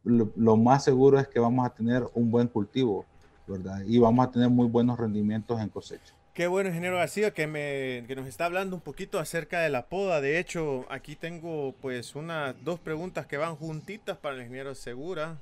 [0.03, 3.05] lo, más seguro es que vamos a tener un buen cultivo,
[3.47, 3.81] ¿verdad?
[3.85, 6.13] Y vamos a tener muy buenos rendimientos en cosecha.
[6.33, 9.87] Qué bueno, ingeniero García, que, me, que nos está hablando un poquito acerca de la
[9.87, 10.21] poda.
[10.21, 15.37] De hecho, aquí tengo pues unas dos preguntas que van juntitas para el ingeniero Segura,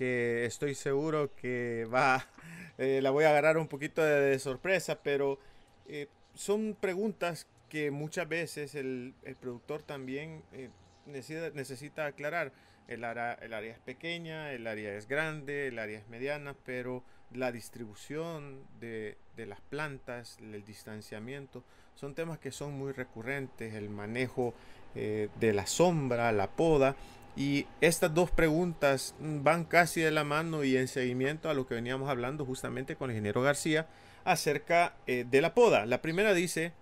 [0.00, 2.26] que estoy seguro que va,
[2.78, 5.38] eh, la voy a agarrar un poquito de, sorpresa, pero
[5.86, 10.70] eh, son preguntas que muchas veces el, el productor también eh,
[11.04, 12.50] necesita, necesita aclarar.
[12.88, 17.04] El área, el área es pequeña, el área es grande, el área es mediana, pero
[17.34, 21.62] la distribución de, de las plantas, el distanciamiento,
[21.94, 24.54] son temas que son muy recurrentes, el manejo
[24.94, 26.96] eh, de la sombra, la poda.
[27.36, 31.74] Y estas dos preguntas van casi de la mano y en seguimiento a lo que
[31.74, 33.86] veníamos hablando justamente con el ingeniero García
[34.24, 35.86] acerca eh, de la poda.
[35.86, 36.72] La primera dice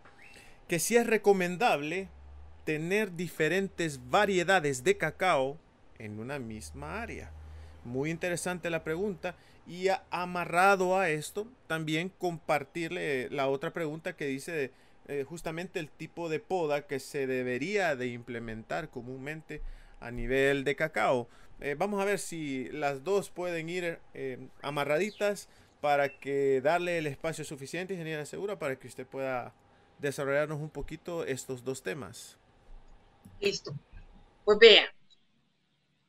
[0.66, 2.08] que si es recomendable
[2.64, 5.56] tener diferentes variedades de cacao
[5.98, 7.30] en una misma área.
[7.84, 9.36] Muy interesante la pregunta
[9.66, 14.72] y amarrado a esto también compartirle la otra pregunta que dice
[15.06, 19.62] eh, justamente el tipo de poda que se debería de implementar comúnmente
[20.00, 21.28] a nivel de cacao.
[21.60, 25.48] Eh, vamos a ver si las dos pueden ir eh, amarraditas
[25.80, 29.54] para que darle el espacio suficiente, ingeniera segura, para que usted pueda
[29.98, 32.36] desarrollarnos un poquito estos dos temas.
[33.40, 33.74] Listo.
[34.44, 34.92] Pues vea,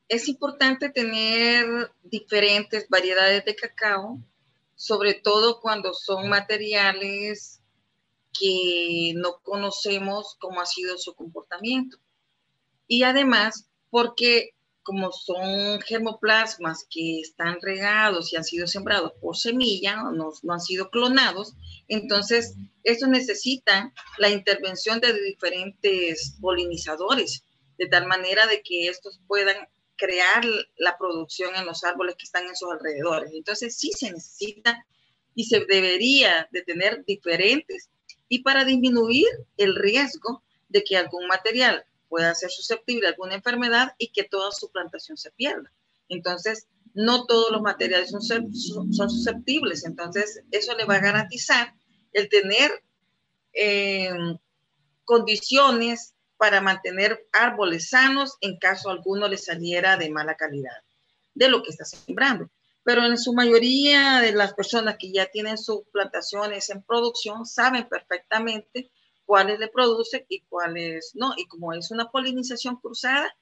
[0.08, 4.18] es importante tener diferentes variedades de cacao,
[4.74, 7.60] sobre todo cuando son materiales
[8.38, 11.98] que no conocemos cómo ha sido su comportamiento.
[12.88, 19.96] Y además, porque como son germoplasmas que están regados y han sido sembrados por semilla,
[19.96, 21.54] no, no han sido clonados,
[21.86, 27.44] entonces eso necesita la intervención de diferentes polinizadores,
[27.78, 29.56] de tal manera de que estos puedan
[29.96, 30.44] crear
[30.78, 33.32] la producción en los árboles que están en sus alrededores.
[33.34, 34.84] Entonces sí se necesita
[35.34, 37.90] y se debería de tener diferentes
[38.28, 39.28] y para disminuir
[39.58, 44.50] el riesgo de que algún material pueda ser susceptible a alguna enfermedad y que toda
[44.50, 45.72] su plantación se pierda.
[46.08, 49.86] Entonces, no todos los materiales son, susceptibles.
[49.86, 51.72] Entonces, eso le va a garantizar
[52.12, 52.70] el tener
[53.52, 54.12] eh,
[55.04, 60.82] condiciones para mantener árboles sanos en caso alguno le saliera de mala calidad
[61.34, 62.50] de lo que está sembrando.
[62.82, 67.88] Pero en su mayoría de las personas que ya tienen sus plantaciones en producción saben
[67.88, 68.90] perfectamente
[69.30, 71.34] cuáles le producen y cuáles no.
[71.36, 73.32] Y como es una polinización cruzada,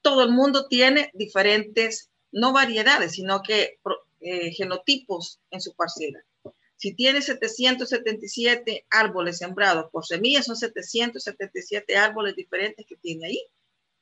[0.00, 3.78] todo el mundo tiene diferentes, no variedades, sino que
[4.20, 6.24] eh, genotipos en su parcela.
[6.76, 13.42] Si tiene 777 árboles sembrados por semillas, son 777 árboles diferentes que tiene ahí.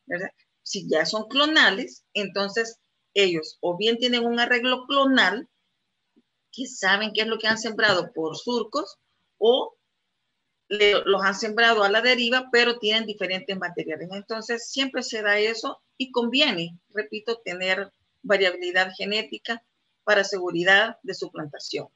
[0.07, 0.31] ¿verdad?
[0.63, 2.79] Si ya son clonales, entonces
[3.15, 5.49] ellos o bien tienen un arreglo clonal,
[6.53, 8.97] que saben qué es lo que han sembrado por surcos,
[9.39, 9.75] o
[10.69, 14.09] los han sembrado a la deriva, pero tienen diferentes materiales.
[14.13, 17.93] Entonces, siempre se da eso y conviene, repito, tener
[18.23, 19.63] variabilidad genética
[20.05, 21.89] para seguridad de su plantación.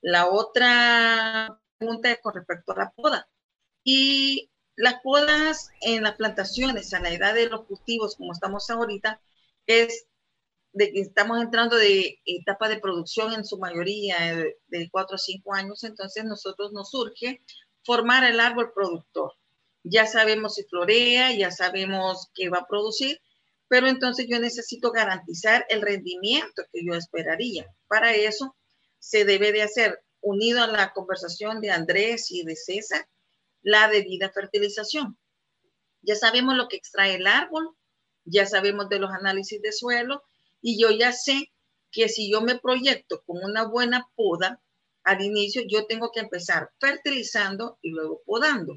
[0.00, 3.28] La otra pregunta es con respecto a la poda.
[3.84, 9.20] Y las podas en las plantaciones a la edad de los cultivos, como estamos ahorita,
[9.66, 10.06] es
[10.72, 15.18] de que estamos entrando de etapa de producción en su mayoría de, de 4 a
[15.18, 17.42] 5 años, entonces nosotros nos surge
[17.84, 19.32] formar el árbol productor.
[19.84, 23.20] Ya sabemos si florea, ya sabemos qué va a producir,
[23.68, 27.66] pero entonces yo necesito garantizar el rendimiento que yo esperaría.
[27.88, 28.54] Para eso
[28.98, 33.08] se debe de hacer, unido a la conversación de Andrés y de César,
[33.62, 35.18] la debida fertilización.
[36.02, 37.74] Ya sabemos lo que extrae el árbol,
[38.24, 40.22] ya sabemos de los análisis de suelo
[40.60, 41.52] y yo ya sé
[41.90, 44.60] que si yo me proyecto con una buena poda,
[45.04, 48.76] al inicio yo tengo que empezar fertilizando y luego podando.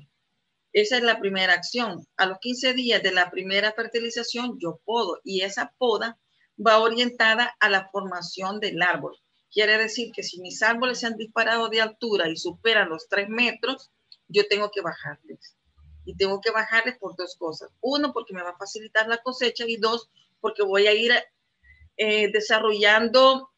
[0.73, 2.05] Esa es la primera acción.
[2.17, 6.19] A los 15 días de la primera fertilización yo podo y esa poda
[6.59, 9.15] va orientada a la formación del árbol.
[9.51, 13.29] Quiere decir que si mis árboles se han disparado de altura y superan los tres
[13.29, 13.91] metros,
[14.27, 15.55] yo tengo que bajarles.
[16.03, 17.69] Y tengo que bajarles por dos cosas.
[17.79, 20.09] Uno, porque me va a facilitar la cosecha y dos,
[20.41, 21.13] porque voy a ir
[21.97, 23.49] eh, desarrollando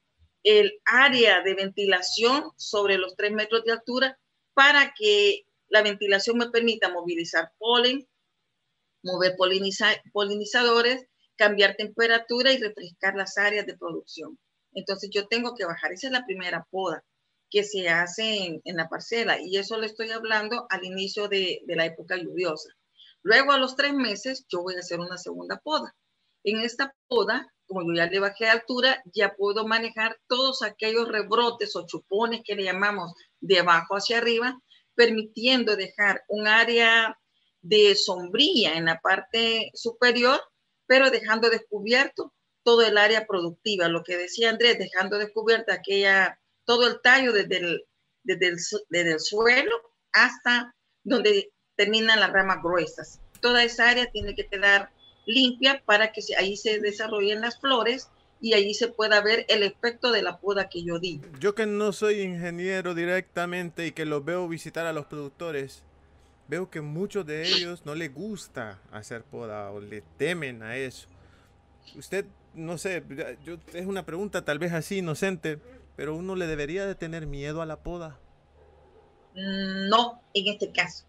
[0.48, 4.18] el área de ventilación sobre los tres metros de altura
[4.54, 8.08] para que la ventilación me permita movilizar polen,
[9.04, 9.36] mover
[10.14, 14.40] polinizadores, cambiar temperatura y refrescar las áreas de producción.
[14.72, 15.92] Entonces yo tengo que bajar.
[15.92, 17.04] Esa es la primera poda
[17.50, 21.86] que se hace en, la parcela y eso le estoy hablando al inicio de la
[21.86, 22.70] época lluviosa.
[23.22, 25.94] Luego a los tres meses yo voy a hacer una segunda poda.
[26.46, 31.76] En esta poda, yo ya le bajé a altura, ya puedo manejar todos aquellos rebrotes
[31.76, 34.60] o chupones que le llamamos de abajo hacia arriba,
[34.96, 37.20] permitiendo dejar un área
[37.62, 40.40] de sombría en la parte superior,
[40.86, 46.88] pero dejando descubierto todo el área productiva, lo que decía Andrés, dejando descubierta aquella, todo
[46.88, 47.80] el tallo desde
[48.24, 49.72] desde el suelo
[50.12, 53.22] hasta donde terminan las ramas gruesas.
[53.40, 54.92] Toda esa área tiene que quedar
[55.28, 58.10] limpia para que ahí se desarrollen las flores
[58.42, 61.22] y allí se pueda ver el efecto de la poda que yo di.
[61.40, 65.84] Yo que no soy ingeniero directamente y que los veo visitar a los productores,
[66.48, 71.08] veo que muchos de ellos no les gusta hacer poda o le temen a eso.
[71.96, 73.04] Usted, no sé,
[73.44, 75.60] yo, es una pregunta tal vez así inocente,
[75.96, 78.20] pero uno le debería de tener miedo a la poda.
[79.34, 81.06] Mm, no, en este caso,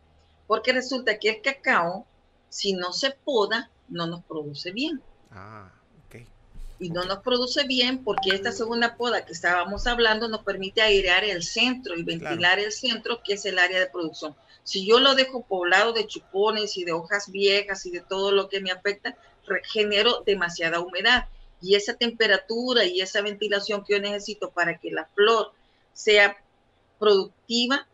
[0.46, 2.06] porque resulta que el cacao,
[2.48, 5.02] si no se poda, no nos produce bien.
[5.30, 5.72] Ah
[6.80, 11.24] y no nos produce bien porque esta segunda poda que estábamos hablando nos permite airear
[11.24, 14.36] el centro y ventilar el centro, que es el área de producción.
[14.62, 18.48] Si yo lo dejo poblado de chupones y de hojas viejas y de todo lo
[18.48, 19.16] que me afecta,
[19.64, 21.28] genero demasiada humedad.
[21.60, 25.52] Y esa temperatura y esa ventilación que yo necesito para que la flor
[25.92, 26.36] sea
[27.00, 27.88] productiva,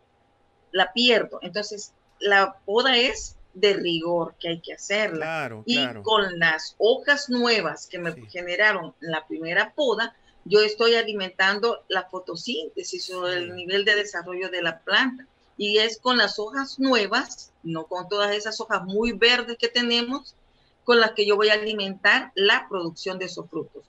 [0.73, 1.39] la pierdo.
[1.41, 5.63] Entonces, la poda es de rigor que hay que hacerla.
[5.65, 12.05] y con las hojas nuevas que me generaron la primera poda, yo estoy alimentando la
[12.05, 15.27] fotosíntesis o el nivel de desarrollo de la planta.
[15.57, 20.35] Y es con las hojas nuevas, no con todas esas hojas muy verdes que tenemos,
[20.83, 23.85] con las que yo voy a alimentar la producción de esos frutos.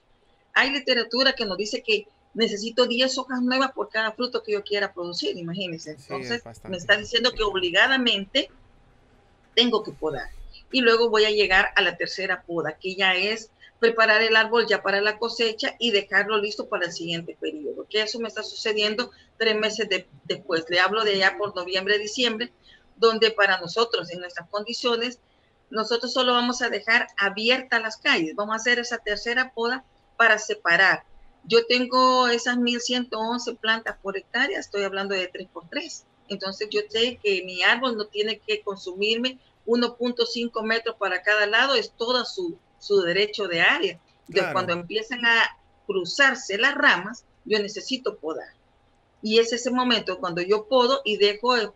[0.54, 4.62] Hay literatura que nos dice que necesito 10 hojas nuevas por cada fruto que yo
[4.62, 5.92] quiera producir, imagínense.
[5.98, 8.50] Entonces, me está diciendo que obligadamente
[9.56, 10.28] tengo que podar.
[10.70, 13.50] Y luego voy a llegar a la tercera poda, que ya es
[13.80, 17.86] preparar el árbol ya para la cosecha y dejarlo listo para el siguiente periodo.
[17.88, 19.88] Que eso me está sucediendo tres meses
[20.24, 20.64] después.
[20.68, 22.52] Le hablo de ya por noviembre, diciembre,
[22.96, 25.18] donde para nosotros, en nuestras condiciones,
[25.70, 28.36] nosotros solo vamos a dejar abiertas las calles.
[28.36, 29.84] Vamos a hacer esa tercera poda
[30.16, 31.04] para separar.
[31.44, 36.80] Yo tengo esas 1111 plantas por hectárea, estoy hablando de 3 por 3 entonces yo
[36.88, 42.24] sé que mi árbol no tiene que consumirme 1.5 metros para cada lado, es todo
[42.24, 44.00] su, su derecho de área.
[44.28, 45.56] Entonces cuando empiezan a
[45.86, 48.48] cruzarse las ramas, yo necesito podar.
[49.22, 51.74] Y es ese momento cuando yo podo y dejo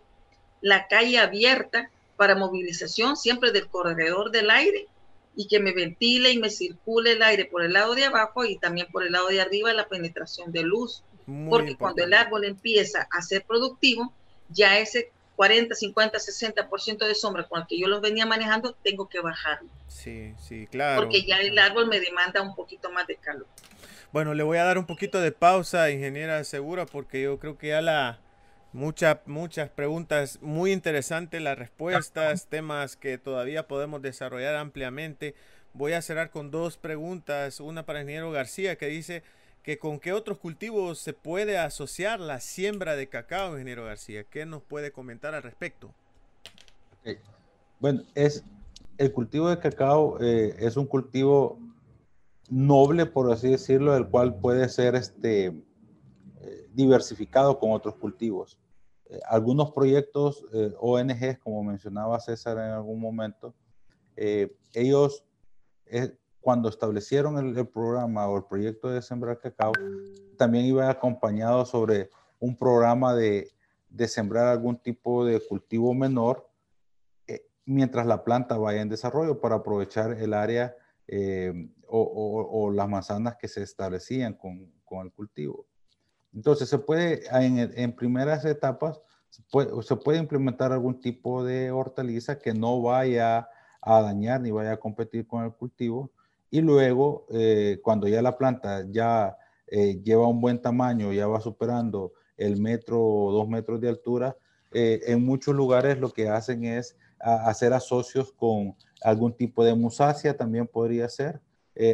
[0.60, 4.86] la calle abierta para movilización siempre del corredor del aire
[5.34, 8.58] y que me ventile y me circule el aire por el lado de abajo y
[8.58, 11.02] también por el lado de arriba la penetración de luz.
[11.48, 14.12] porque cuando el árbol empieza a ser productivo,
[14.50, 19.08] ya ese 40, 50, 60% de sombra con el que yo los venía manejando, tengo
[19.08, 19.70] que bajarlo.
[19.88, 21.00] Sí, sí, claro.
[21.00, 23.46] Porque ya el árbol me demanda un poquito más de calor.
[24.12, 27.68] Bueno, le voy a dar un poquito de pausa, ingeniera Segura, porque yo creo que
[27.68, 28.20] ya la
[28.72, 35.34] muchas muchas preguntas muy interesantes, las respuestas, temas que todavía podemos desarrollar ampliamente.
[35.72, 39.22] Voy a cerrar con dos preguntas, una para el ingeniero García que dice,
[39.62, 44.24] que con qué otros cultivos se puede asociar la siembra de cacao, ingeniero García.
[44.24, 45.92] ¿Qué nos puede comentar al respecto?
[47.78, 48.44] Bueno, es
[48.98, 51.58] el cultivo de cacao eh, es un cultivo
[52.50, 58.58] noble, por así decirlo, el cual puede ser este, eh, diversificado con otros cultivos.
[59.08, 60.44] Eh, algunos proyectos
[60.78, 63.54] ONG, como mencionaba César en algún momento,
[64.74, 65.24] ellos
[66.40, 69.72] cuando establecieron el, programa o el proyecto de sembrar cacao,
[70.36, 73.50] también iba acompañado sobre un programa de,
[73.90, 76.48] de sembrar algún tipo de cultivo menor
[77.26, 80.74] eh, mientras la planta vaya en desarrollo para aprovechar el área
[81.06, 85.66] eh, o, o, las manzanas que se establecían con, con el cultivo.
[86.32, 91.72] Entonces, se puede, en, en primeras etapas, se puede, se puede, implementar algún tipo de
[91.72, 93.48] hortaliza que no vaya
[93.82, 96.12] a dañar ni vaya a competir con el cultivo,
[96.50, 99.36] y luego, eh, cuando ya la planta ya
[99.68, 104.36] eh, lleva un buen tamaño, ya va superando el metro o dos metros de altura,
[104.72, 110.36] eh, en muchos lugares lo que hacen es hacer asocios con algún tipo de musácea,
[110.36, 111.40] también podría ser,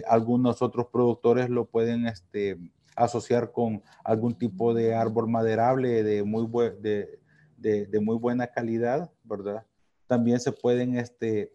[0.08, 2.58] algunos otros productores lo pueden este,
[2.94, 6.48] asociar con algún tipo de árbol maderable de muy,
[6.78, 9.64] de, muy buena calidad, ¿verdad?
[10.06, 11.52] También se pueden este,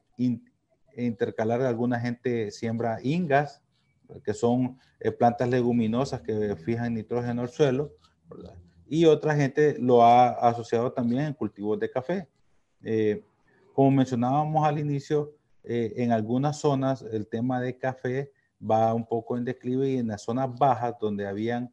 [0.96, 3.62] intercalar, alguna gente siembra ingas,
[4.24, 7.92] que son eh, plantas leguminosas que fijan nitrógeno al suelo.
[8.88, 12.28] Y otra gente lo ha asociado también en cultivos de café.
[12.84, 13.24] Eh,
[13.74, 15.34] como mencionábamos al inicio,
[15.64, 18.32] eh, en algunas zonas el tema de café
[18.62, 21.72] va un poco en declive y en las zonas bajas donde habían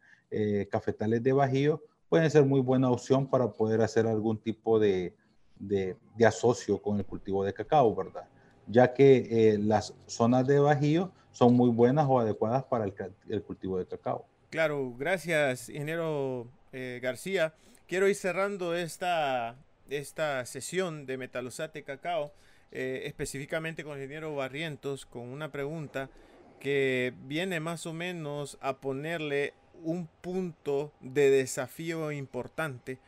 [0.71, 5.15] cafetales de bajío, pueden ser muy buena opción para poder hacer algún tipo de,
[5.59, 5.97] de,
[6.27, 8.29] asocio con el cultivo de cacao, ¿verdad?
[8.69, 13.79] Ya que eh, las zonas de bajío son muy buenas o adecuadas para el, cultivo
[13.79, 14.27] de cacao.
[14.51, 17.55] Claro, gracias, ingeniero eh, García.
[17.87, 19.57] Quiero ir cerrando esta,
[19.89, 22.33] esta sesión de Metalosate Cacao,
[22.73, 26.11] eh, específicamente con el ingeniero Barrientos, con una pregunta
[26.59, 29.55] que viene más o menos a ponerle
[29.85, 32.99] un punto de desafío importante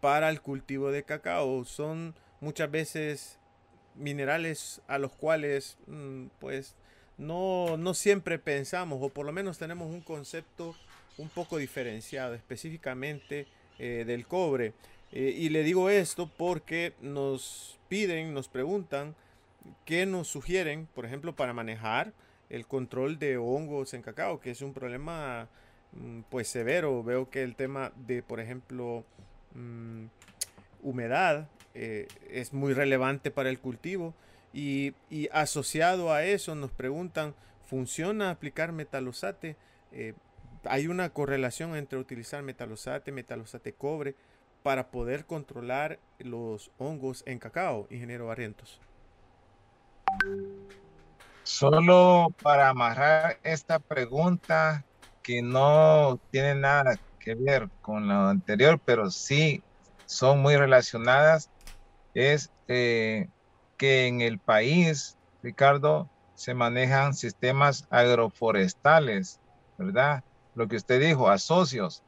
[0.00, 1.64] para el cultivo de cacao.
[1.64, 3.39] Son muchas veces
[3.94, 6.74] minerales a los cuales mm, pues
[7.18, 10.74] no, no siempre pensamos o por lo menos tenemos un concepto
[11.18, 13.46] un poco diferenciado específicamente
[13.78, 14.72] eh, del cobre.
[15.12, 19.14] Eh, y le digo esto porque nos piden, nos preguntan
[19.84, 22.12] qué nos sugieren, por ejemplo, para manejar
[22.48, 25.48] el control de hongos en cacao, que es un problema
[25.92, 27.02] Mm, pues severo.
[27.02, 29.04] Veo que el tema de, por ejemplo,
[29.54, 30.06] mm,
[30.82, 34.14] humedad eh, es muy relevante para el cultivo
[34.52, 34.94] y,
[35.32, 37.34] asociado a eso nos preguntan,
[37.66, 39.56] ¿funciona aplicar metalosate?
[39.92, 40.14] Eh,
[40.64, 44.14] hay una correlación entre utilizar metalosate, metalosate cobre
[44.62, 48.80] para poder controlar los hongos en cacao, ingeniero Barrientos.
[51.44, 54.84] Solo para amarrar esta pregunta,
[55.22, 59.62] que no tienen nada que ver con lo anterior, pero sí
[60.06, 61.50] son muy relacionadas,
[62.14, 63.28] es eh,
[63.76, 69.40] que en el país, Ricardo, se manejan sistemas agroforestales,
[69.78, 70.22] ¿verdad?
[70.54, 72.02] Lo que usted dijo, asocios.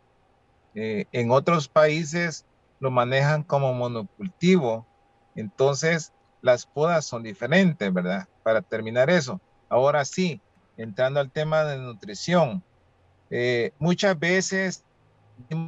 [0.74, 2.46] Eh, en otros países
[2.80, 4.86] lo manejan como monocultivo,
[5.34, 8.26] entonces las podas son diferentes, ¿verdad?
[8.42, 9.40] Para terminar eso.
[9.68, 10.40] Ahora sí,
[10.76, 12.64] entrando al tema de nutrición,
[13.30, 14.84] eh, muchas veces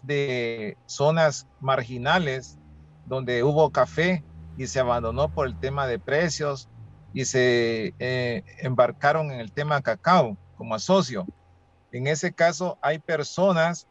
[0.02, 2.58] de zonas marginales
[3.06, 4.24] donde hubo café
[4.56, 6.68] y se abandonó por el tema de precios
[7.12, 11.26] y se eh, embarcaron en el tema cacao como asocio.
[11.92, 13.86] En ese caso hay personas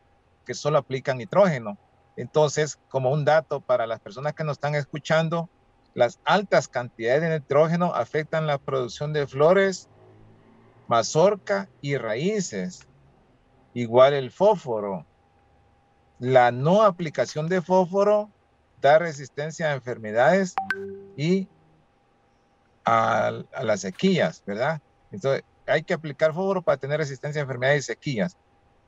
[0.46, 1.78] que solo aplican nitrógeno.
[2.16, 5.50] Entonces, como un dato para las personas que nos están escuchando,
[5.94, 9.88] las altas cantidades de nitrógeno afectan la producción de flores,
[10.88, 12.88] mazorca y raíces.
[13.74, 15.06] Igual el fósforo.
[16.20, 18.30] La no aplicación de fósforo
[18.84, 20.56] resistencia a enfermedades
[21.16, 21.48] y
[22.86, 23.32] a,
[23.62, 24.82] las sequías, ¿verdad?
[25.12, 28.38] Entonces, hay que aplicar fósforo para tener resistencia a enfermedades y sequías.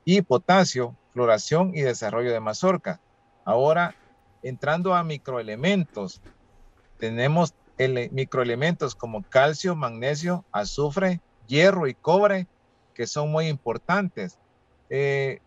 [0.04, 3.00] Y potasio, floración y desarrollo de mazorca.
[3.44, 3.94] Ahora,
[4.42, 6.20] entrando a microelementos,
[6.98, 7.54] tenemos
[8.12, 12.46] microelementos como calcio, magnesio, azufre, hierro y cobre,
[12.94, 14.38] que son muy importantes.
[14.88, 15.40] Eh,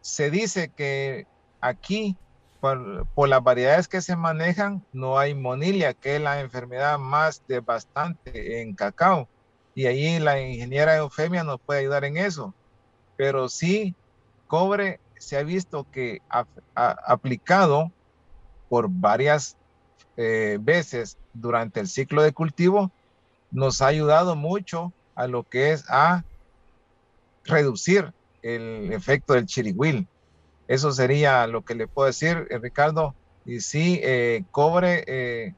[0.00, 1.26] se dice que
[1.60, 2.16] aquí,
[2.60, 8.60] por, las variedades que se manejan, no hay monilia, que es la enfermedad más devastante
[8.60, 9.28] en cacao.
[9.74, 12.54] Y ahí la ingeniera Eufemia nos puede ayudar en eso.
[13.16, 13.94] Pero sí,
[14.46, 16.22] cobre se ha visto que
[16.74, 17.92] aplicado
[18.68, 19.56] por varias
[20.16, 22.90] eh, veces durante el ciclo de cultivo,
[23.50, 26.24] nos ha ayudado mucho a lo que es a
[27.44, 30.06] reducir el efecto del chirigüil.
[30.70, 33.16] Eso sería lo que le puedo decir, eh, Ricardo.
[33.44, 35.54] Y sí, eh, cobre eh,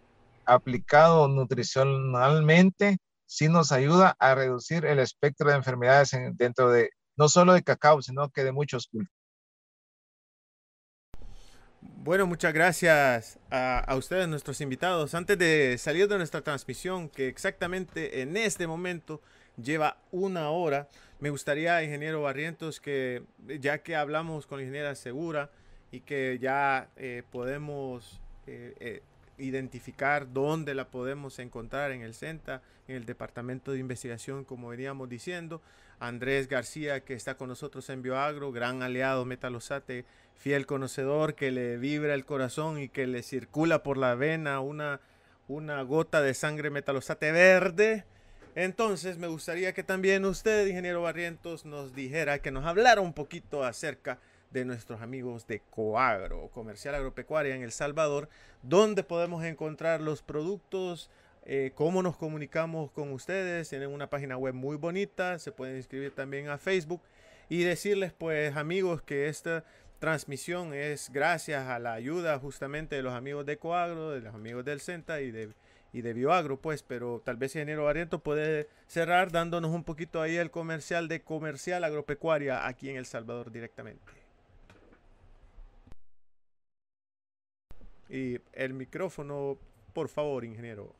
[0.46, 2.96] aplicado nutricionalmente
[3.26, 8.00] sí nos ayuda a reducir el espectro de enfermedades dentro de, no solo de cacao,
[8.00, 9.12] sino que de muchos cultivos.
[11.82, 15.14] Bueno, muchas gracias a, a, ustedes, nuestros invitados.
[15.14, 19.20] Antes de salir de nuestra transmisión, que exactamente en este momento
[19.62, 20.88] lleva una hora,
[21.22, 23.22] me gustaría, ingeniero Barrientos, que
[23.60, 25.50] ya que hablamos con la ingeniera Segura
[25.92, 29.02] y que ya eh, podemos eh, eh,
[29.38, 35.08] identificar dónde la podemos encontrar en el CENTA, en el Departamento de Investigación, como veníamos
[35.08, 35.62] diciendo.
[36.00, 40.04] Andrés García, que está con nosotros en Bioagro, gran aliado Metalosate,
[40.34, 45.00] fiel conocedor, que le vibra el corazón y que le circula por la vena una,
[45.46, 48.06] una gota de sangre Metalosate verde
[48.54, 53.64] Entonces me gustaría que también usted, ingeniero Barrientos, nos dijera, que nos hablara un poquito
[53.64, 54.18] acerca
[54.50, 58.28] de nuestros amigos de Coagro, Comercial Agropecuaria en El Salvador,
[58.62, 61.10] donde podemos encontrar los productos,
[61.46, 63.70] eh, cómo nos comunicamos con ustedes.
[63.70, 67.00] Tienen una página web muy bonita, se pueden inscribir también a Facebook
[67.48, 69.64] y decirles pues amigos que esta
[69.98, 74.64] transmisión es gracias a la ayuda justamente de los amigos de Coagro, de los amigos
[74.64, 75.54] del CENTA y de
[75.92, 80.36] y de Bioagro, pues, pero tal vez Ingeniero Barriento puede cerrar dándonos un poquito ahí
[80.36, 84.12] el comercial de comercial agropecuaria aquí en El Salvador directamente.
[88.08, 89.58] Y el micrófono,
[89.92, 90.94] por favor, ingeniero.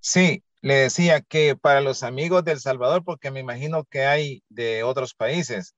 [0.00, 4.82] Sí, le decía que para los amigos del Salvador, porque me imagino que hay de
[4.82, 5.74] otros países,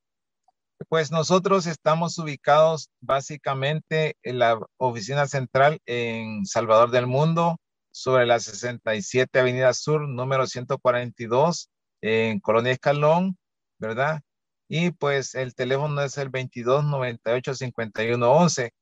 [0.88, 7.58] pues nosotros estamos ubicados básicamente en la oficina central en Salvador del Mundo,
[7.92, 11.70] sobre la 67 Avenida Sur, número 142,
[12.00, 13.38] en Colonia Escalón,
[13.78, 14.22] ¿verdad?
[14.68, 18.72] Y pues el teléfono es el 22 98 51 11.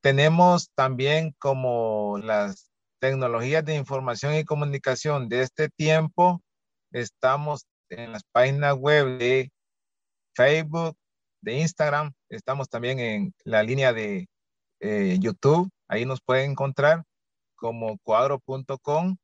[0.00, 6.42] Tenemos también como las tecnologías de información y comunicación de este tiempo,
[6.90, 9.50] estamos en las páginas web de
[10.34, 10.96] Facebook,
[11.42, 14.26] de Instagram, estamos también en la línea de
[14.80, 17.04] eh, YouTube, ahí nos pueden encontrar
[17.54, 19.16] como cuadro.com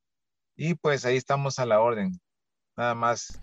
[0.56, 2.12] y pues ahí estamos a la orden.
[2.76, 3.40] Nada más.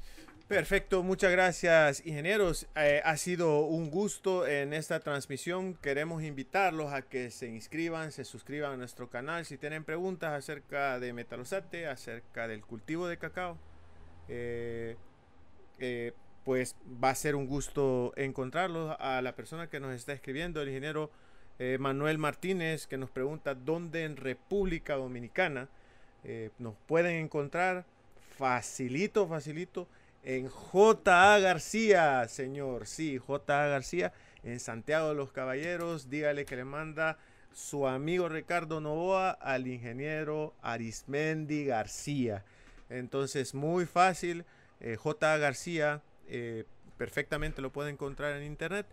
[0.47, 2.67] Perfecto, muchas gracias ingenieros.
[2.77, 5.75] Eh, ha sido un gusto en esta transmisión.
[5.75, 9.45] Queremos invitarlos a que se inscriban, se suscriban a nuestro canal.
[9.45, 13.57] Si tienen preguntas acerca de Metalosate, acerca del cultivo de cacao,
[14.29, 14.95] eh,
[15.79, 16.13] eh,
[16.45, 18.95] pues va a ser un gusto encontrarlos.
[18.99, 21.11] A la persona que nos está escribiendo, el ingeniero
[21.59, 25.69] eh, Manuel Martínez que nos pregunta dónde en República Dominicana
[26.23, 27.85] eh, nos pueden encontrar.
[28.37, 29.87] Facilito, facilito.
[30.23, 31.39] En J.A.
[31.39, 32.85] García, señor.
[32.85, 33.67] Sí, J.A.
[33.67, 36.09] García en Santiago de los Caballeros.
[36.09, 37.17] Dígale que le manda
[37.53, 42.43] su amigo Ricardo Novoa al ingeniero Arismendi García.
[42.89, 44.45] Entonces, muy fácil.
[44.79, 45.37] Eh, J.A.
[45.37, 46.03] García,
[46.97, 48.85] perfectamente lo puede encontrar en internet.